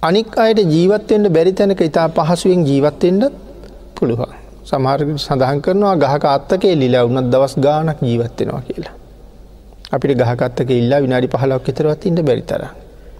අනික් 0.00 0.36
අයට 0.36 0.60
ජීවත්තෙන්ට 0.66 1.28
බැරි 1.28 1.52
තැනක 1.52 1.80
ඉතා 1.80 2.08
පහසුවෙන් 2.10 2.62
ජීවත්තෙන්ටත් 2.64 3.34
පුළුවන්. 3.96 4.32
සමහර 4.64 5.00
සඳහන් 5.16 5.60
කරනවා 5.60 5.94
ගහක 5.96 6.24
අත්තකේ 6.28 6.74
ලිලා 6.76 7.04
වුනත් 7.04 7.30
දවස් 7.32 7.54
ගානක් 7.58 8.00
ජීවත්වෙනවා 8.02 8.62
කියලා. 8.62 8.94
අපිට 9.92 10.12
ගහකත්තක 10.20 10.70
ඉල්ලා 10.72 11.00
විනාඩි 11.00 11.28
පහලක් 11.28 11.68
එතරවත් 11.68 12.02
ඉන්න 12.04 12.20
බැරිතර. 12.22 12.62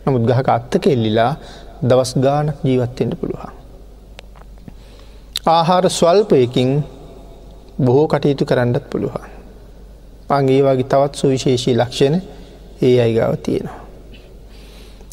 නමුත් 0.04 0.22
ගහක 0.22 0.48
අත්තක 0.48 0.84
එල්ලිලා 0.86 1.32
දවස් 1.82 2.12
ගානක් 2.16 2.56
ජීවත්තෙන්ට 2.64 3.14
පුළුවන්. 3.20 3.52
ආහාර 5.46 5.84
ස්වල්පයකින් 5.90 6.70
බොහෝ 7.78 8.06
කටයුතු 8.08 8.44
කරන්නත් 8.44 8.84
පුළුවන්. 8.90 9.37
පංගේ 10.28 10.62
වගේ 10.62 10.84
තවත් 10.84 11.14
සුවිශේෂී 11.14 11.74
ලක්ෂණ 11.74 12.16
ඒ 12.82 12.96
අයිගාව 13.00 13.36
තියෙනවා. 13.38 13.78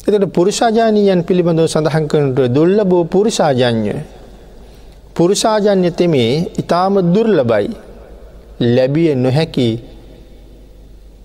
එතට 0.06 0.26
පුරුෂාජානීයන් 0.32 1.24
පිළිබඳව 1.24 1.66
සඳහන් 1.66 2.04
කරනට 2.06 2.38
දුල්ල 2.48 2.78
බෝ 2.84 3.04
පුරුෂාජඥය 3.06 3.96
පුරුෂාජන්‍ය 5.14 5.90
තෙමේ 5.92 6.30
ඉතාම 6.54 6.94
දුර්ලබයි 7.08 7.68
ලැබිය 8.60 9.14
නොහැකි 9.16 9.68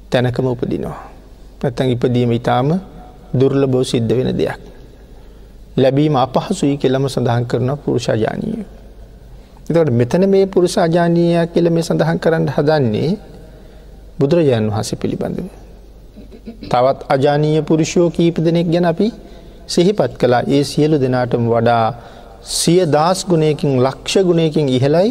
තැනකම 0.10 0.46
උපදිනවා. 0.48 1.00
නැත්තන් 1.60 1.90
ඉපදීම 1.90 2.32
ඉතාම 2.32 2.68
දුර්ලබෝ 3.34 3.84
සිද්ධ 3.84 4.12
වෙන 4.12 4.32
දෙයක්. 4.34 4.60
ලැබීම 5.78 6.16
අපහසුයි 6.18 6.78
කෙළම 6.78 7.08
සඳහන් 7.08 7.46
කරන 7.46 7.70
පුරුෂාජානීය. 7.78 8.66
එතකට 9.70 9.92
මෙතන 9.92 10.24
මේ 10.28 10.46
පුරුෂාජානීය 10.48 11.48
කියල 11.48 11.70
මේ 11.70 11.84
සඳහන් 11.84 12.20
කරන්න 12.20 12.48
හදන්නේ 12.50 13.12
බුදුරජාණන් 14.22 14.72
වහස 14.72 14.90
පිළිබඳව. 15.02 15.48
තවත් 16.64 17.00
අජානීය 17.10 17.62
පුරුෂෝ 17.64 18.08
කීප 18.10 18.36
දෙනෙක් 18.40 18.68
ගැන 18.74 18.86
අපි 18.86 19.08
සිහිපත් 19.68 20.14
කලා 20.22 20.44
ඒ 20.48 20.64
සියලු 20.64 20.96
දෙනාටම 20.98 21.44
වඩා 21.48 21.86
සිය 22.52 22.82
දස් 22.88 23.20
ගුණයකින් 23.26 23.72
ලක්ෂ 23.80 24.24
ගුණයකින් 24.24 24.66
ඉහලයි 24.70 25.10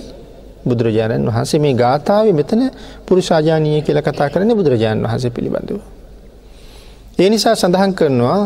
බුදුරජාණන් 0.64 1.28
වහන්සේ 1.28 1.60
මේ 1.60 1.74
ගාථාව 1.74 2.26
මෙතන 2.32 2.62
පුරුෂාජානීය 3.06 3.82
කියල 3.82 4.00
කතා 4.00 4.28
කරන 4.28 4.50
බුදුරජාණන් 4.52 5.04
වහස 5.04 5.24
පිළිබඳව. 5.30 5.78
ඒ 7.18 7.28
නිසා 7.28 7.54
සඳහන් 7.54 7.92
කරනවා 7.94 8.40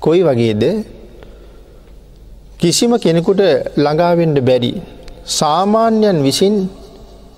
කොයි 0.00 0.22
වගේද 0.22 0.62
කිසිම 2.60 2.92
කෙනෙකුට 2.98 3.40
ළඟාවෙන්ඩ 3.76 4.38
බැරි 4.40 4.72
සාමාන්‍යයන් 5.30 6.18
විසින් 6.22 6.54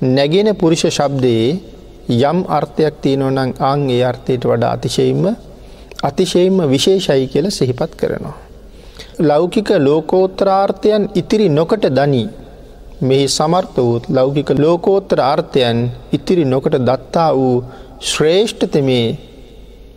නැගෙන 0.08 0.48
පුරුෂ 0.60 0.84
ශබ්දයේ 0.88 1.75
යම් 2.08 2.38
අර්ථයක් 2.48 2.94
තියෙනවනං 3.02 3.52
අං 3.60 3.90
ඒ 3.90 4.02
අර්ථයට 4.02 4.44
වඩා 4.44 4.72
අතිශයින්ම 4.72 5.24
අතිශයින්ම 6.02 6.58
විශේෂයි 6.70 7.26
කියල 7.26 7.50
සිහිපත් 7.50 7.92
කරනවා. 7.96 8.36
ලෞකික 9.20 9.70
ලෝකෝත්තරාර්ථයන් 9.78 11.10
ඉතිරි 11.14 11.48
නොකට 11.48 11.84
දනී 11.90 12.28
මෙහි 13.00 13.28
සමර්ථ 13.28 13.76
වූත් 13.78 14.04
ලෞකික 14.08 14.50
ලෝකෝත්තර 14.56 15.20
ආර්ථයන් 15.20 15.78
ඉතිරි 16.12 16.44
නොකට 16.44 16.74
දත්තා 16.80 17.30
වූ 17.34 17.64
ශ්‍රේෂ්ඨතමේ 18.00 19.18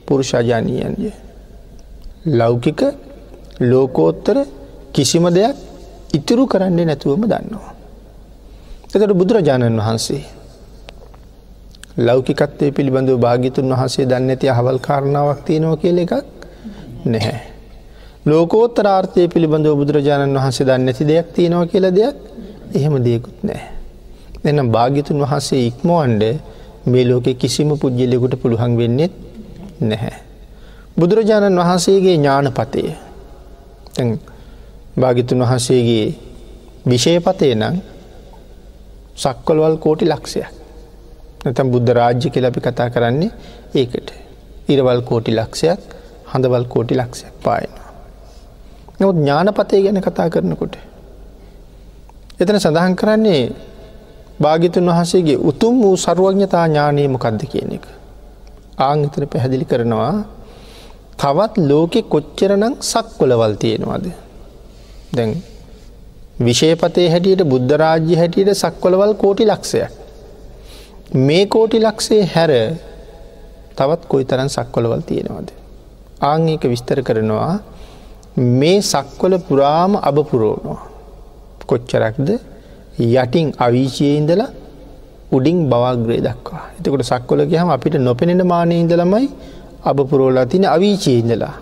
පුරුෂාජානීයන්ය. 0.06 1.12
ලෞකික 2.28 2.82
ලෝකෝත්තර 3.62 4.38
කිසිම 4.93 5.26
දෙයක් 5.30 5.56
ඉතුරු 6.13 6.48
කරන්නේ 6.48 6.86
නැතුවම 6.86 7.24
දන්නවා. 7.24 7.74
එතට 8.95 9.13
බුදුරජාණන් 9.13 9.80
වහන්සේ 9.80 10.38
ලෞකිකත්වය 11.99 12.71
පිළිබඳව 12.71 13.17
භාගිතුන් 13.17 13.71
වහන්සේ 13.71 14.05
දන්න 14.05 14.29
ඇති 14.29 14.47
අහවල් 14.47 14.79
කාරණාවක් 14.79 15.39
තියෙනව 15.45 15.73
කියල 15.77 15.97
එකක් 15.97 16.13
නැහැ. 17.05 17.39
ලෝකෝත්තරාර්ථය 18.25 19.27
පිළිබඳව 19.27 19.73
බුදුරජාණන් 19.75 20.38
වහන්සේ 20.38 20.65
දන්න 20.65 20.85
නැති 20.85 21.03
දෙයක් 21.05 21.27
තියෙනවා 21.35 21.65
කියල 21.65 21.85
දෙයක් 21.91 22.15
එහෙම 22.73 22.95
දෙයකුත් 22.99 23.38
නෑ. 23.43 23.62
එනම් 24.45 24.67
භාගිතුන් 24.69 25.19
වහන්සේ 25.19 25.62
ඉක්මෝන්ඩ 25.65 26.23
මේ 26.85 27.05
ලෝකෙ 27.05 27.33
කිසිම 27.35 27.69
පුද්ගලෙකුට 27.77 28.35
පුළුවන් 28.41 28.73
වෙන්නෙත් 28.77 29.13
නැහැ. 29.81 30.15
බුදුරජාණන් 30.97 31.59
වහන්සේගේ 31.59 32.15
ඥානපතය 32.15 32.83
භාගිතුන් 34.97 35.39
වහන්සේගේ 35.41 36.07
විෂයපතය 36.85 37.51
නම් 37.55 37.75
සක්කොල්වල් 39.15 39.75
කෝටි 39.77 40.05
ලක්ෂයක් 40.05 40.59
නැතම් 41.41 41.67
බුද්ධ 41.71 41.91
රාජ්‍ය 41.91 42.28
කෙලපි 42.30 42.60
කතා 42.62 42.89
කරන්නේ 42.89 43.32
ඒකට 43.73 44.10
ඉරවල් 44.67 45.02
කෝටි 45.02 45.32
ලක්ෂයක් 45.32 45.82
හඳවල් 46.32 46.65
කෝටි 46.67 46.95
ලක්ෂයක් 46.95 47.34
පායනවා. 47.43 47.89
නමුත් 48.99 49.17
ඥානපතය 49.17 49.82
ගැන 49.84 50.02
කතා 50.02 50.28
කරනකොට. 50.30 50.75
එතන 52.39 52.58
සඳහන් 52.58 52.95
කරන්නේ 52.95 53.43
භාගිතුන් 54.39 54.89
වහසේගේ 54.89 55.38
උතුම් 55.43 55.75
වූ 55.84 55.95
සරුවඥතා 55.97 56.65
ඥානය 56.67 57.08
මොකක්ද 57.08 57.41
කියන 57.45 57.71
එක. 57.78 57.86
ආංගතන 58.80 59.28
පැහැදිලි 59.28 59.65
කරනවා 59.65 60.13
තවත් 61.17 61.54
ලෝකෙ 61.69 62.02
කොච්චරනං 62.06 62.75
සක්කොලවල් 62.84 63.56
තියෙනවාද. 63.56 64.06
දැන් 65.15 65.32
විශේපතේ 66.39 67.08
හැටියට 67.10 67.43
බුද්ධරාජ්‍ය 67.45 68.13
හැටියට 68.15 68.54
සක්කොලවල් 68.56 69.13
කෝටි 69.15 69.45
ලක්ෂයක්. 69.45 69.98
මේ 71.13 71.45
කෝටි 71.45 71.80
ලක්ෂේ 71.80 72.24
හැර 72.26 72.52
තවත් 73.78 74.02
කොයි 74.08 74.26
තරන් 74.26 74.50
සක්කොලවල් 74.50 75.02
තියෙනවාද. 75.02 75.50
ආංඒක 76.22 76.63
විස්තර 76.63 77.02
කරනවා 77.02 77.60
මේ 78.38 78.82
සක්වල 78.82 79.39
පුරාම 79.48 79.95
අබපුරෝනවා. 80.10 80.82
කොච්චරක්ද 81.65 82.30
යටින් 83.00 83.54
අවිචයේ 83.58 84.17
ඉඳලා 84.17 84.50
උඩින් 85.32 85.65
බවග්‍රේ 85.72 86.22
දක්වා. 86.22 86.63
එතකොට 86.78 87.04
සක්කොලක 87.04 87.52
හම 87.52 87.69
අපිට 87.69 87.95
නොපෙනෙන 87.98 88.45
මානය 88.45 88.76
ඉඳලමයි 88.84 89.30
අබපුරෝලා 89.84 90.45
තින 90.45 90.65
අවිචයේ 90.65 91.19
ඉඳලා. 91.19 91.56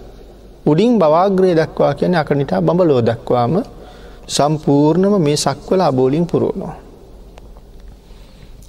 උඩින් 0.65 0.99
බවාග්‍රේ 0.99 1.55
දක්වා 1.55 1.93
කියන 1.93 2.15
අකනිටා 2.15 2.61
බඹලෝ 2.61 3.01
දක්වාම 3.01 3.63
සම්පූර්ණම 4.27 5.15
මේ 5.21 5.37
සක්වල 5.37 5.81
අබෝලින් 5.81 6.27
පුරෝණෝ. 6.27 6.86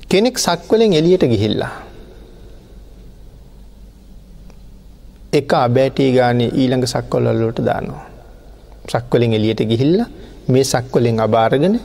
කෙනෙක් 0.08 0.38
සක්වලෙන් 0.38 0.92
එලියට 0.92 1.24
ගිහිල්ලා. 1.24 1.74
එක 5.32 5.52
අබෑටී 5.54 6.10
ගානේ 6.12 6.50
ඊළඟ 6.50 6.86
සක්කොල්ලොල්ලොට 6.86 7.60
දානවා. 7.60 8.04
සක්වලින් 8.88 9.32
එලියට 9.32 9.60
ගිහිල්ල 9.70 10.00
මේ 10.48 10.64
සක්වලින් 10.64 11.20
අභාරගෙන 11.20 11.76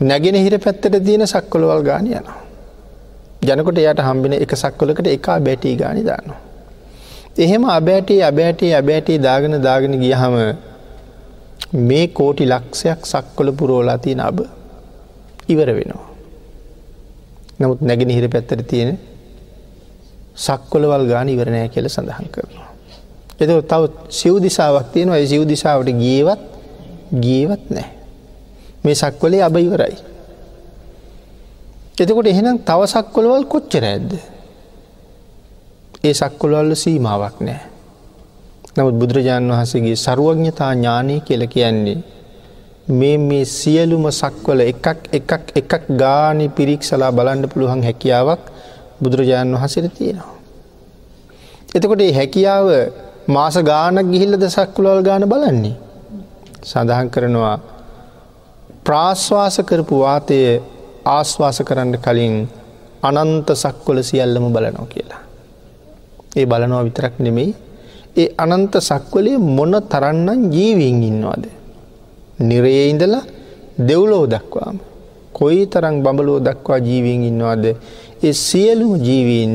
නැගෙන 0.00 0.36
හිර 0.36 0.58
පැත්තට 0.58 1.00
තියෙන 1.06 1.26
සක්කොළවල් 1.26 1.82
ගාන 1.82 2.06
යනවා. 2.08 2.38
ජනකොට 3.42 3.78
එයට 3.78 4.04
හම්බෙන 4.08 4.38
එක 4.38 4.54
සක්කොලකට 4.54 5.06
එක 5.08 5.26
බැටී 5.40 5.74
ගානි 5.76 6.02
දානවා. 6.04 6.40
එහෙම 7.36 7.64
අබෑටේ 7.70 8.22
අබෑටේ 8.22 8.72
අබෑටේ 8.76 9.18
දාගෙන 9.18 9.62
දාගෙන 9.62 10.00
ගියහම 10.00 10.34
මේ 11.82 12.06
කෝටි 12.08 12.44
ලක්ෂයක් 12.46 13.00
සක්කොල 13.04 13.52
පුරෝලා 13.52 13.98
තියෙන 13.98 14.20
අබ 14.20 14.38
ඉවර 15.48 15.70
වෙනවා. 15.76 16.13
නමුත් 17.60 17.80
නැගෙන 17.80 18.10
හිර 18.10 18.26
පැත්තට 18.28 18.66
තියෙන 18.66 18.98
සක්කොලවල් 20.36 21.04
ගාන 21.06 21.28
ඉවරණය 21.28 21.68
කියල 21.68 21.86
සඳහන් 21.86 22.28
කරනවා. 22.28 22.70
එත 23.34 23.50
තව 23.64 23.82
සිව් 24.10 24.34
දිසාවක් 24.38 24.86
තියෙනවා 24.92 25.22
සිව් 25.24 25.42
දිසාවට 25.44 25.90
ගේවත් 25.96 26.42
ගේවත් 27.16 27.64
නෑ. 27.70 27.90
මේ 28.84 28.94
සක්වලේ 28.94 29.42
අබ 29.42 29.56
ඉවරයි. 29.58 29.96
එතකොට 31.96 32.26
එහෙනම් 32.26 32.58
තව 32.60 32.80
සක්කොලවල් 32.86 33.44
කොච්චර 33.46 33.84
ඇද්ද. 33.84 34.10
ඒ 36.00 36.14
සක්කොලවල්ල 36.14 36.74
සීමාවක් 36.74 37.38
නෑ. 37.40 37.62
නමුත් 38.74 38.94
බුදුරජාණන් 38.94 39.52
වහසගේ 39.52 39.96
සරුවඥතා 39.96 40.72
ඥානය 40.74 41.20
කියල 41.20 41.46
කියන්නේ. 41.46 42.02
මේ 42.86 43.16
මේ 43.18 43.44
සියලුම 43.46 44.04
සක්වල 44.12 44.60
එකක් 44.62 44.86
එකක් 45.10 45.56
එකක් 45.56 45.84
ගානි 45.96 46.48
පිරික්සලා 46.50 47.10
බලන්න 47.10 47.48
පුළුවන් 47.48 47.82
හැකියාවක් 47.82 48.42
බුදුරජාණන් 49.00 49.56
වහසට 49.56 49.88
තියෙනවා. 49.94 50.34
එතකොට 51.74 52.02
හැකියාව 52.12 52.68
මාස 53.26 53.56
ගානක් 53.56 54.06
ගිහිල්ලද 54.06 54.44
සක්කුලවල් 54.46 55.00
ගාන 55.02 55.24
බලන්නේ. 55.24 55.76
සඳහන් 56.62 57.08
කරනවා 57.08 57.56
ප්‍රාශ්වාස 58.84 59.56
කරපු 59.60 59.94
වාතය 59.98 60.60
ආශ්වාස 61.06 61.58
කරන්න 61.60 61.96
කලින් 61.96 62.36
අනන්ත 63.02 63.48
සක්වල 63.54 63.98
සියල්ලම 64.02 64.52
බලනෝ 64.52 64.86
කියලා. 64.86 65.22
ඒ 66.36 66.44
බලනවා 66.44 66.84
විතරක් 66.84 67.16
නෙමෙයි 67.18 67.56
ඒ 68.16 68.28
අනන්ත 68.36 68.74
සක්වලේ 68.82 69.38
මොන 69.38 69.72
තරන්නම් 69.82 70.40
ජීවීන් 70.52 71.02
ඉන්නවාද. 71.02 71.63
නිරයේ 72.40 72.88
ඉඳලා 72.90 73.22
දෙව්ලෝ 73.78 74.26
දක්වාම. 74.26 74.78
කොයි 75.32 75.66
තරං 75.66 76.02
බඹලෝ 76.02 76.40
දක්වා 76.40 76.78
ජීවීන් 76.78 77.22
ඉන්නවාද 77.24 77.64
ඒ 77.66 78.32
සියලුම 78.34 78.94
ජීවීන් 78.98 79.54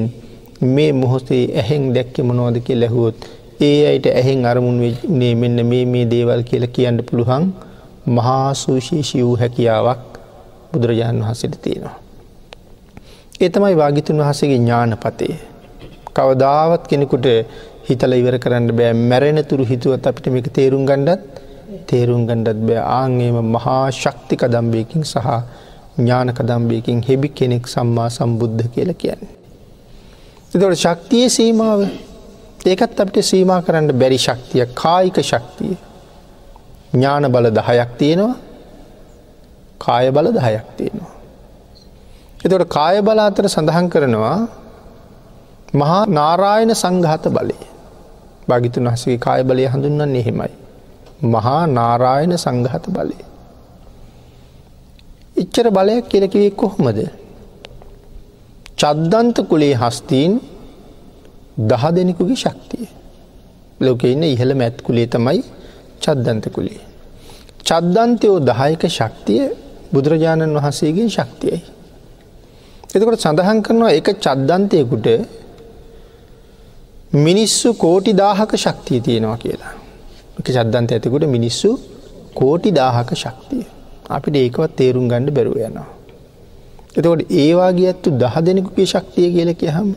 මේ 0.68 0.92
මොහොතේ 0.94 1.44
ඇහෙන් 1.56 1.94
දැක්ක 1.94 2.18
මොනෝද 2.22 2.60
කිය 2.60 2.76
ලැහුවොත් 2.76 3.15
ඒ 3.62 3.80
අයට 3.88 4.06
ඇහෙන් 4.12 4.46
අරමුණ 4.46 4.80
නේ 5.12 5.34
මෙන්න 5.36 5.65
මේ 5.65 5.86
මේ 5.86 6.06
දේවල් 6.06 6.44
කියල 6.44 6.65
කියන්න 6.68 7.00
පුළුවන් 7.04 7.48
මහා 8.08 8.54
සූශේෂී 8.56 9.24
වූ 9.24 9.38
හැකියාවක් 9.38 10.04
බුදුරජාණන් 10.72 11.24
වහසට 11.24 11.56
තියෙනවා. 11.62 11.98
ඒ 13.42 13.50
තමයි 13.50 13.76
වාගිතුන් 13.78 14.22
වහසගේ 14.22 14.56
ඥානපතේ. 14.56 15.36
කවදාවත් 16.13 16.88
කෙනෙකුට 16.88 17.28
හිතල 17.89 18.13
ඉවර 18.13 18.39
කරන්න 18.39 18.72
බෑ 18.74 18.94
මැරෙන 19.04 19.39
තුරු 19.46 19.65
හිතුවත් 19.65 20.08
අපිට 20.08 20.28
මේක 20.28 20.48
තේරුම් 20.54 20.84
ගණ්ඩත් 20.86 21.38
තේරුම් 21.86 22.21
ගණ්ඩත් 22.25 22.62
බෑ 22.63 22.84
ආංගේම 22.91 23.38
මහා 23.47 23.82
ශක්තික 23.93 24.45
දම්බයකින් 24.47 25.03
සහ 25.03 25.27
ඥානක 25.97 26.39
දම්බයකින් 26.41 27.01
හෙබි 27.01 27.29
කෙනෙක් 27.32 27.67
සම්මා 27.67 28.10
සම්බුද්ධ 28.10 28.67
කියල 28.69 28.93
කියන්නේ. 28.93 29.34
එතොට 30.51 30.77
ශක්තිය 30.77 31.25
සීමාව 31.29 31.79
ඒකත් 32.65 32.99
අපට 32.99 33.17
සීම 33.21 33.51
කරන්න 33.62 33.91
බැරි 33.93 34.19
ශක්තිය 34.19 34.65
කායික 34.75 35.17
ශක්තිය. 35.23 35.75
ඥාන 36.91 37.25
බල 37.27 37.45
දහයක් 37.51 37.91
තියෙනවා 37.97 38.36
කාය 39.79 40.12
බල 40.12 40.27
දහයක් 40.32 40.65
තියෙනවා. 40.77 41.12
එතොට 42.39 42.65
කාය 42.67 43.01
බල 43.01 43.19
අතර 43.19 43.45
සඳහන් 43.47 43.88
කරනවා 43.89 44.38
මහා 45.73 46.01
නාරායන 46.10 46.71
සංඝාත 46.73 47.25
බලය 47.29 47.58
භාගිතුන් 48.47 48.88
වහසගේ 48.88 49.19
කාය 49.19 49.41
බලය 49.43 49.67
හඳුන්න්න 49.67 50.15
එහෙමයි. 50.15 50.51
මහා 51.21 51.67
නාරායන 51.67 52.34
සංඝාත 52.36 52.86
බලය. 52.88 53.17
එච්චර 55.36 55.67
බලයක් 55.69 56.05
කෙලකිවේ 56.08 56.51
කොහොමද. 56.51 56.99
චද්දන්ත 58.77 59.38
කුලේ 59.43 59.75
හස්තීන් 59.75 60.39
දහ 61.60 61.84
දෙනෙකුගේ 61.91 62.36
ශක්තිය. 62.36 62.88
ලෝක 63.79 64.03
ඉන්න 64.03 64.23
ඉහළ 64.25 64.53
මැත් 64.53 64.82
කුලේ 64.82 65.08
තමයි 65.08 65.43
චද්දන්ත 66.01 66.45
කුලේ. 66.49 66.79
චද්දන්තයෝ 67.62 68.38
දහයක 68.41 68.84
ශක්තිය 68.89 69.43
බුදුරජාණන් 69.91 70.55
වහන්සේගේ 70.55 71.10
ශක්තියයි. 71.10 71.60
එතකොට 72.89 73.19
සඳහන් 73.19 73.60
කරනවා 73.62 73.91
එක 73.91 74.08
චද්දන්තයකුට 74.17 75.08
මිනිස්සු 77.15 77.73
කෝටි 77.75 78.12
දාහක 78.13 78.51
ශක්තිය 78.55 78.99
තියෙනවා 79.01 79.38
කියලා. 79.38 79.73
එක 80.39 80.47
චද්දන්ත 80.47 80.91
ඇතිකුට 80.91 81.25
මිනිස්සු 81.28 81.69
කෝටි 82.34 82.71
දාහක 82.71 83.12
ශක්තිය. 83.15 83.65
අපිට 84.08 84.36
ඒකවත් 84.38 84.75
තේරුම් 84.75 85.08
ගණඩ 85.08 85.32
බැරුව 85.32 85.58
යනවා. 85.60 85.88
එතකොට 86.91 87.21
ඒවාගේ 87.38 87.88
ඇත්තු 87.88 88.10
දහ 88.13 88.36
දෙනෙකුගේ 88.41 88.88
ශක්තිය 88.88 89.28
කියලක 89.30 89.63
හම 89.67 89.89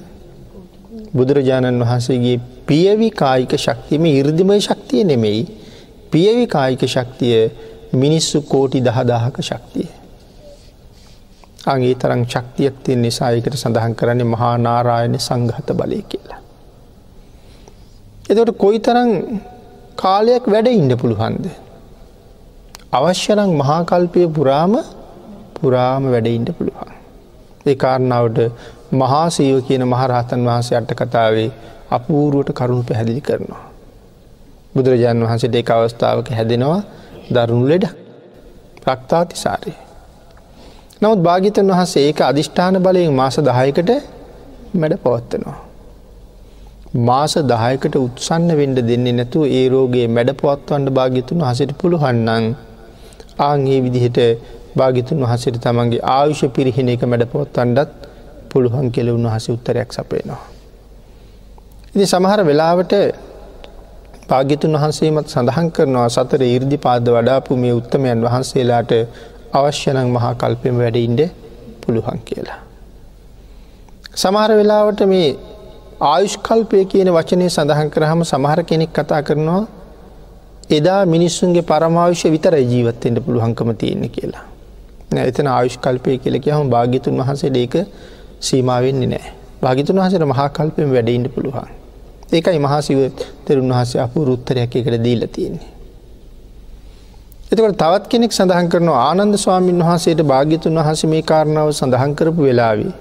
බුදුරජාණන් 1.14 1.82
වහන්සේගේ 1.82 2.36
පියවි 2.66 3.08
කායික 3.12 3.54
ශක්තියම 3.56 4.04
ඉර්දිමය 4.08 4.58
ශක්තිය 4.60 5.04
නෙමෙයි 5.04 5.42
පියවි 6.10 6.44
කායික 6.48 6.84
ශක්තිය 6.86 7.38
මිනිස්සු 7.94 8.42
කෝටි 8.42 8.80
දහදාහක 8.80 9.36
ශක්තිය. 9.40 9.88
අගේ 11.66 11.94
තරම් 11.94 12.22
ශක්තියක් 12.26 12.76
තිය 12.82 12.96
නිසායකට 12.96 13.54
සඳහන් 13.54 13.94
කරන්නේ 13.94 14.26
මහා 14.26 14.54
නාරායන 14.58 15.14
සංඝහත 15.18 15.68
බලය 15.72 16.02
කියලා. 16.04 16.40
එතට 18.30 18.52
කොයි 18.56 18.78
තරං 18.80 19.10
කාලයක් 19.98 20.44
වැඩ 20.46 20.68
ඉන්න 20.68 20.92
පුළුවන්ද. 20.96 21.44
අවශ්‍යනං 22.92 23.52
මහාකල්පය 23.54 24.22
පුරාම 24.28 24.74
පුරාම 25.54 26.02
වැඩඉන්ට 26.06 26.50
පුළුවන්. 26.52 26.90
ඒ 27.66 27.76
කාරණාවට 27.76 28.38
මහාසීව 28.92 29.58
කියන 29.66 29.84
මහරහතන් 29.84 30.40
වහන්සේ 30.44 30.76
අට 30.76 30.92
කතාවේ 30.94 31.48
අපූරුවට 31.90 32.50
කරුණු 32.52 32.82
පැහැදිලි 32.82 33.22
කරනවා. 33.22 33.64
බුදුරජාණන් 34.74 35.24
වහන්සේට 35.24 35.54
ඒ 35.54 35.64
අවස්ථාවක 35.74 36.28
හැදෙනවා 36.30 36.80
දරුණු 37.30 37.66
ලෙඩ 37.68 37.84
ප්‍රක්තාතිසාරය. 38.82 39.74
නමුත් 41.00 41.20
භාගිතන් 41.20 41.68
වහන්සේ 41.70 42.06
ඒක 42.06 42.20
අධිෂ්ඨාන 42.22 42.76
බලයෙන් 42.78 43.12
මාස 43.12 43.36
දහයකට 43.40 43.90
මැඩ 44.74 44.94
පවත්වනවා. 44.96 45.71
මාස 46.94 47.34
දහයකට 47.34 47.94
උත්සන්න 47.96 48.50
වෙන්ඩ 48.52 48.78
දෙන්නේ 48.82 49.12
නැතු 49.12 49.44
ඒ 49.50 49.68
රෝගේ 49.68 50.06
මැඩ 50.08 50.30
පවත්වන්ට 50.34 50.90
භාගිතුන් 50.90 51.40
හසට 51.40 51.72
පුළුහන්නන් 51.78 52.54
ආගේ 53.40 53.78
විදිහට 53.80 54.18
භාගිතුන් 54.76 55.18
වහසට 55.20 55.56
තමන්ගේ 55.58 56.02
ආයුෂ 56.06 56.42
පිරිහෙන 56.50 56.88
එක 56.88 57.02
මැඩ 57.04 57.24
පොත්තන්ඩත් 57.26 57.92
පුළුවන් 58.50 58.90
කෙල 58.90 59.08
උන්වහස 59.08 59.46
උත්තරයක් 59.48 59.90
සපයනවා. 59.90 60.40
ඉති 61.94 62.06
සමහර 62.06 62.40
වෙලාවට 62.42 62.92
භාගිතුන් 64.28 64.72
වහන්සේමත් 64.74 65.28
සඳහන් 65.28 65.70
කරනවා 65.70 66.08
සතර 66.08 66.42
ඉර්දි 66.46 66.76
පාද 66.78 67.08
වඩාපු 67.08 67.56
මේ 67.56 67.72
උත්තමයන් 67.72 68.20
වහන්සේලාට 68.20 68.92
අවශ්‍යනං 69.52 70.08
මහා 70.08 70.34
කල්පෙම 70.34 70.76
වැඩඉන්ඩ 70.76 71.20
පුළුවන් 71.80 72.20
කියලා. 72.20 72.60
සමහර 74.14 74.50
වෙලාවට 74.52 75.02
මේ 75.06 75.51
ආයුෂ්කල්පය 76.02 76.84
කියන 76.86 77.08
වචනය 77.10 77.48
සඳහන් 77.48 77.90
කරහම 77.90 78.22
සමහර 78.24 78.60
කෙනෙක් 78.64 78.90
කතා 78.92 79.20
කරනවා 79.22 79.60
එදා 80.70 81.02
මිනිස්සුන්ගේ 81.06 81.62
පරමාවිශ්‍ය 81.64 82.30
විතර 82.30 82.54
ජීවත්තෙන්ට 82.64 83.20
පුළුවන්කම 83.26 83.70
තියෙන 83.74 84.02
කියලා. 84.10 84.46
එතන 85.22 85.48
ආයුෂ්කල්පය 85.48 86.16
කියලක 86.18 86.48
හම 86.48 86.70
භාගිතුන් 86.70 87.20
වහන්සේ 87.20 87.52
ඒක 87.56 87.76
සීමාවෙන්නේ 88.40 89.08
නෑ. 89.08 89.30
භාගිතුන් 89.62 89.96
වහසට 89.96 90.26
මහාකල්පෙන් 90.26 90.90
වැඩඉන්ට 90.92 91.28
පුළුවන්. 91.34 91.70
ඒකයි 92.32 92.58
මහසිව 92.58 92.98
තෙරුන් 93.44 93.70
වහසේ 93.70 94.00
අප 94.00 94.14
රුත්තරයක් 94.22 94.76
එකට 94.76 94.98
දීල 95.04 95.22
තියෙන්නේ. 95.28 95.70
එතකට 97.46 97.76
තවත් 97.76 98.04
කෙනෙක් 98.08 98.32
සඳහන් 98.32 98.68
කරන 98.68 98.88
ආනන්ද 98.90 99.36
ස්වාමීන් 99.36 99.80
වහන්සේට 99.80 100.26
භාග්‍යතුන් 100.26 100.78
වහස 100.80 101.04
මේ 101.06 101.22
කාරණාව 101.24 101.72
සඳහන් 101.72 102.14
කරපු 102.14 102.42
වෙලාවේ. 102.42 102.92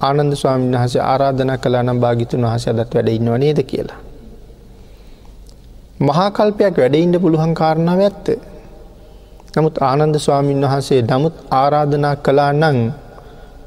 ආනන්ද 0.00 0.34
ස්වාමීන් 0.34 0.74
වහස 0.74 0.94
ආරාධන 1.04 1.52
කලා 1.58 1.82
නම් 1.82 1.98
භාගිතුන් 2.00 2.46
වහස 2.46 2.64
අදත් 2.68 2.94
වැඩ 2.94 3.08
ඉන්නව 3.08 3.34
නේද 3.36 3.60
කියලා. 3.62 4.00
මහාකල්පයක් 6.00 6.76
වැඩඉන්ඩ 6.78 7.16
පුළුවන් 7.20 7.52
කාරණාව 7.54 8.00
ඇත්ත. 8.00 8.26
නමුත් 9.56 9.76
ආනන්ද 9.82 10.16
ස්වාමීන් 10.18 10.64
වහන්සේ 10.64 11.00
නමුත් 11.02 11.36
ආරාධනා 11.52 12.14
කලා 12.18 12.52
නං 12.52 12.78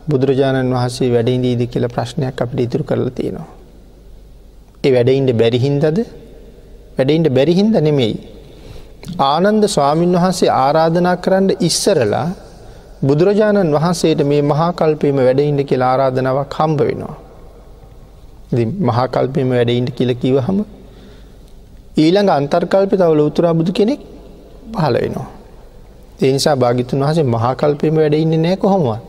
බුදුරජාණන් 0.10 0.74
වහන්සේ 0.74 1.10
වැඩඉදීද 1.14 1.62
කියල 1.72 1.86
ප්‍රශ්නයක් 1.88 2.42
අපට 2.42 2.60
ඉතුරු 2.60 2.84
කරලා 2.84 3.14
තියෙනවා. 3.18 3.50
ඒ 4.84 4.92
වැඩයින්ට 4.92 5.32
බැරිහින්දද 5.34 5.98
වැඩයින්ට 6.98 7.30
බැරිහින්ද 7.30 7.76
නෙමෙයි. 7.80 8.16
ආනන්ද 9.24 9.64
ස්වාමීන් 9.68 10.18
වහන්සේ 10.18 10.50
ආරාධනා 10.56 11.16
කරන්න 11.18 11.50
ඉස්සරලා 11.60 12.28
බුදුරජාණන් 13.04 13.74
වහන්සේට 13.74 14.22
මේ 14.24 14.42
මහාකල්පයම 14.44 15.18
වැඩයින්ට 15.20 15.62
කියලා 15.64 15.92
ආරාධනාවක් 15.92 16.50
කම්බ 16.50 16.80
වෙනවා. 16.82 17.16
මහාකල්පයම 18.82 19.50
වැඩයින්ට 19.50 19.92
කියල 19.92 20.12
කිවහම 20.16 20.58
ඊළඟ 21.98 22.32
අන්තර්කල්පය 22.32 22.96
තවල 22.96 23.22
උතුරා 23.22 23.54
බුදු 23.54 23.72
කෙනෙක් 23.72 24.02
පහල 24.74 24.96
වෙනවා. 24.96 25.28
ඒ 26.22 26.32
නිසා 26.32 26.56
භාගිතුන් 26.56 27.04
වහසේ 27.04 27.28
මහාකල්පයම 27.28 27.96
වැඩඉන්න 27.96 28.42
නෑ 28.42 28.58
කොහොමවා. 28.58 29.00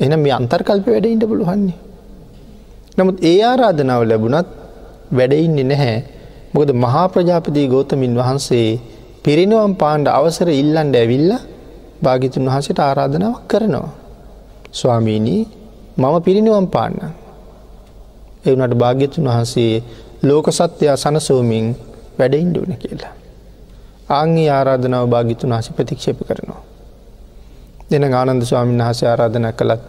එන 0.00 0.12
මේ 0.18 0.32
අන්තර්කල්ප 0.32 0.86
වැඩඉන්ට 0.86 1.24
පුළුවන්නේ. 1.26 1.78
නමුත් 2.98 3.16
ඒ 3.22 3.38
ආරාධනාව 3.42 4.02
ලැබුණත් 4.04 4.48
වැඩඉන්නේ 5.12 5.64
නැහැ 5.64 5.96
මොකද 6.54 6.70
මහා 6.76 7.06
ප්‍රජාපතිී 7.08 7.68
ගෝතමින් 7.68 8.14
වහන්සේ 8.16 8.68
පිරිනුවම් 9.24 9.72
පාණ්ඩ 9.74 10.08
අවසර 10.10 10.48
ඉල්ලන්ඩ 10.52 10.96
ඇවිල්ල 10.96 11.32
භාගිතුන් 12.02 12.46
වහසට 12.46 12.78
ආරාධනාවක් 12.80 13.42
කරනවා. 13.48 13.90
ස්වාමීණී 14.72 15.42
මම 15.96 16.16
පිරිනිවම් 16.22 16.66
පාන්න. 16.66 16.96
එවනට 18.44 18.74
භාග්‍යතුන් 18.74 19.24
වහන්සේ 19.26 19.82
ලෝක 20.22 20.46
සත්‍යයා 20.50 20.96
සනසෝමින් 20.96 21.66
වැඩඉන්ඩුවන 22.18 22.74
කියලා. 22.76 23.14
ආංගේ 24.10 24.48
ආරාධනාව 24.50 25.04
භාගිතුන් 25.06 25.50
වහස 25.50 25.68
ප්‍රතික්ෂප 25.70 26.20
කරනවා. 26.28 26.62
දෙන 27.90 28.04
ආනන්ද 28.12 28.42
ස්වාමීන් 28.42 28.82
වහසේ 28.82 29.08
ආරාධන 29.08 29.48
කළත් 29.52 29.82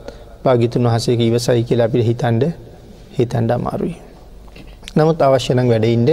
භාගිතුන් 0.44 0.84
වහසේ 0.86 1.16
ඉවසයි 1.22 1.64
කියලා 1.64 1.88
අපිට 1.88 2.06
හිතන්ඩ 2.06 2.44
හිතන්ඩ 3.18 3.52
අමාරුයි. 3.52 3.98
නමුත් 4.96 5.22
අවශ්‍යනං 5.22 5.70
වැඩඉන්ඩ 5.70 6.10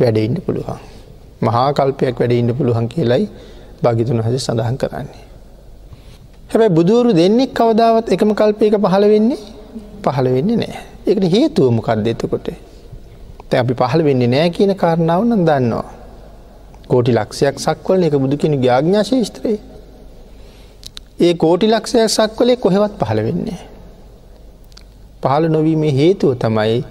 වැඩඉන්ඩ 0.00 0.38
පුළුවන්. 0.40 0.80
මහා 1.42 1.68
කල්පයක් 1.72 2.16
වැඩඉන්ඩ 2.20 2.52
පුළුවන් 2.52 2.86
කියලයි 2.88 3.24
භාගිතුන් 3.82 4.22
හස 4.22 4.44
සඳහන් 4.44 4.76
කරන්නේ. 4.76 5.24
හැබැයි 6.50 6.74
බුදුවරු 6.78 7.10
දෙන්නෙක් 7.12 7.50
කවදාවත් 7.52 8.06
එකම 8.08 8.30
කල්පයක 8.34 8.74
පහළ 8.76 9.04
වෙන්නේ 9.08 9.40
පහළ 10.04 10.28
වෙන්නේ 10.28 10.56
නෑ. 10.56 10.76
එකට 11.06 11.24
හේතුවමකක්ද 11.34 12.06
එතකොට. 12.06 12.46
තැ 13.48 13.58
අපි 13.60 13.74
පහළ 13.74 14.02
වෙන්නේ 14.04 14.28
නෑ 14.28 14.50
කියන 14.50 14.72
කාරණාව 14.74 15.22
නම් 15.24 15.42
දන්නවා. 15.48 15.88
කෝටි 16.88 17.12
ලක්ෂයක් 17.12 17.56
සක්වල 17.58 18.02
එක 18.02 18.16
බුදු 18.16 18.36
කෙනු 18.36 18.56
ග්‍යාඥා 18.58 19.04
ශේෂත්‍රයේ. 19.04 19.60
ඒ 21.20 21.34
කෝටි 21.34 21.66
ලක්ෂයක් 21.66 22.10
සක්වලේ 22.10 22.56
කොහෙවත් 22.56 22.94
පහළ 23.00 23.20
වෙන්නේ. 23.26 23.60
පහළ 25.22 25.44
නොවීමේ 25.48 25.92
හේතුව 25.92 26.36
තමයි 26.36 26.82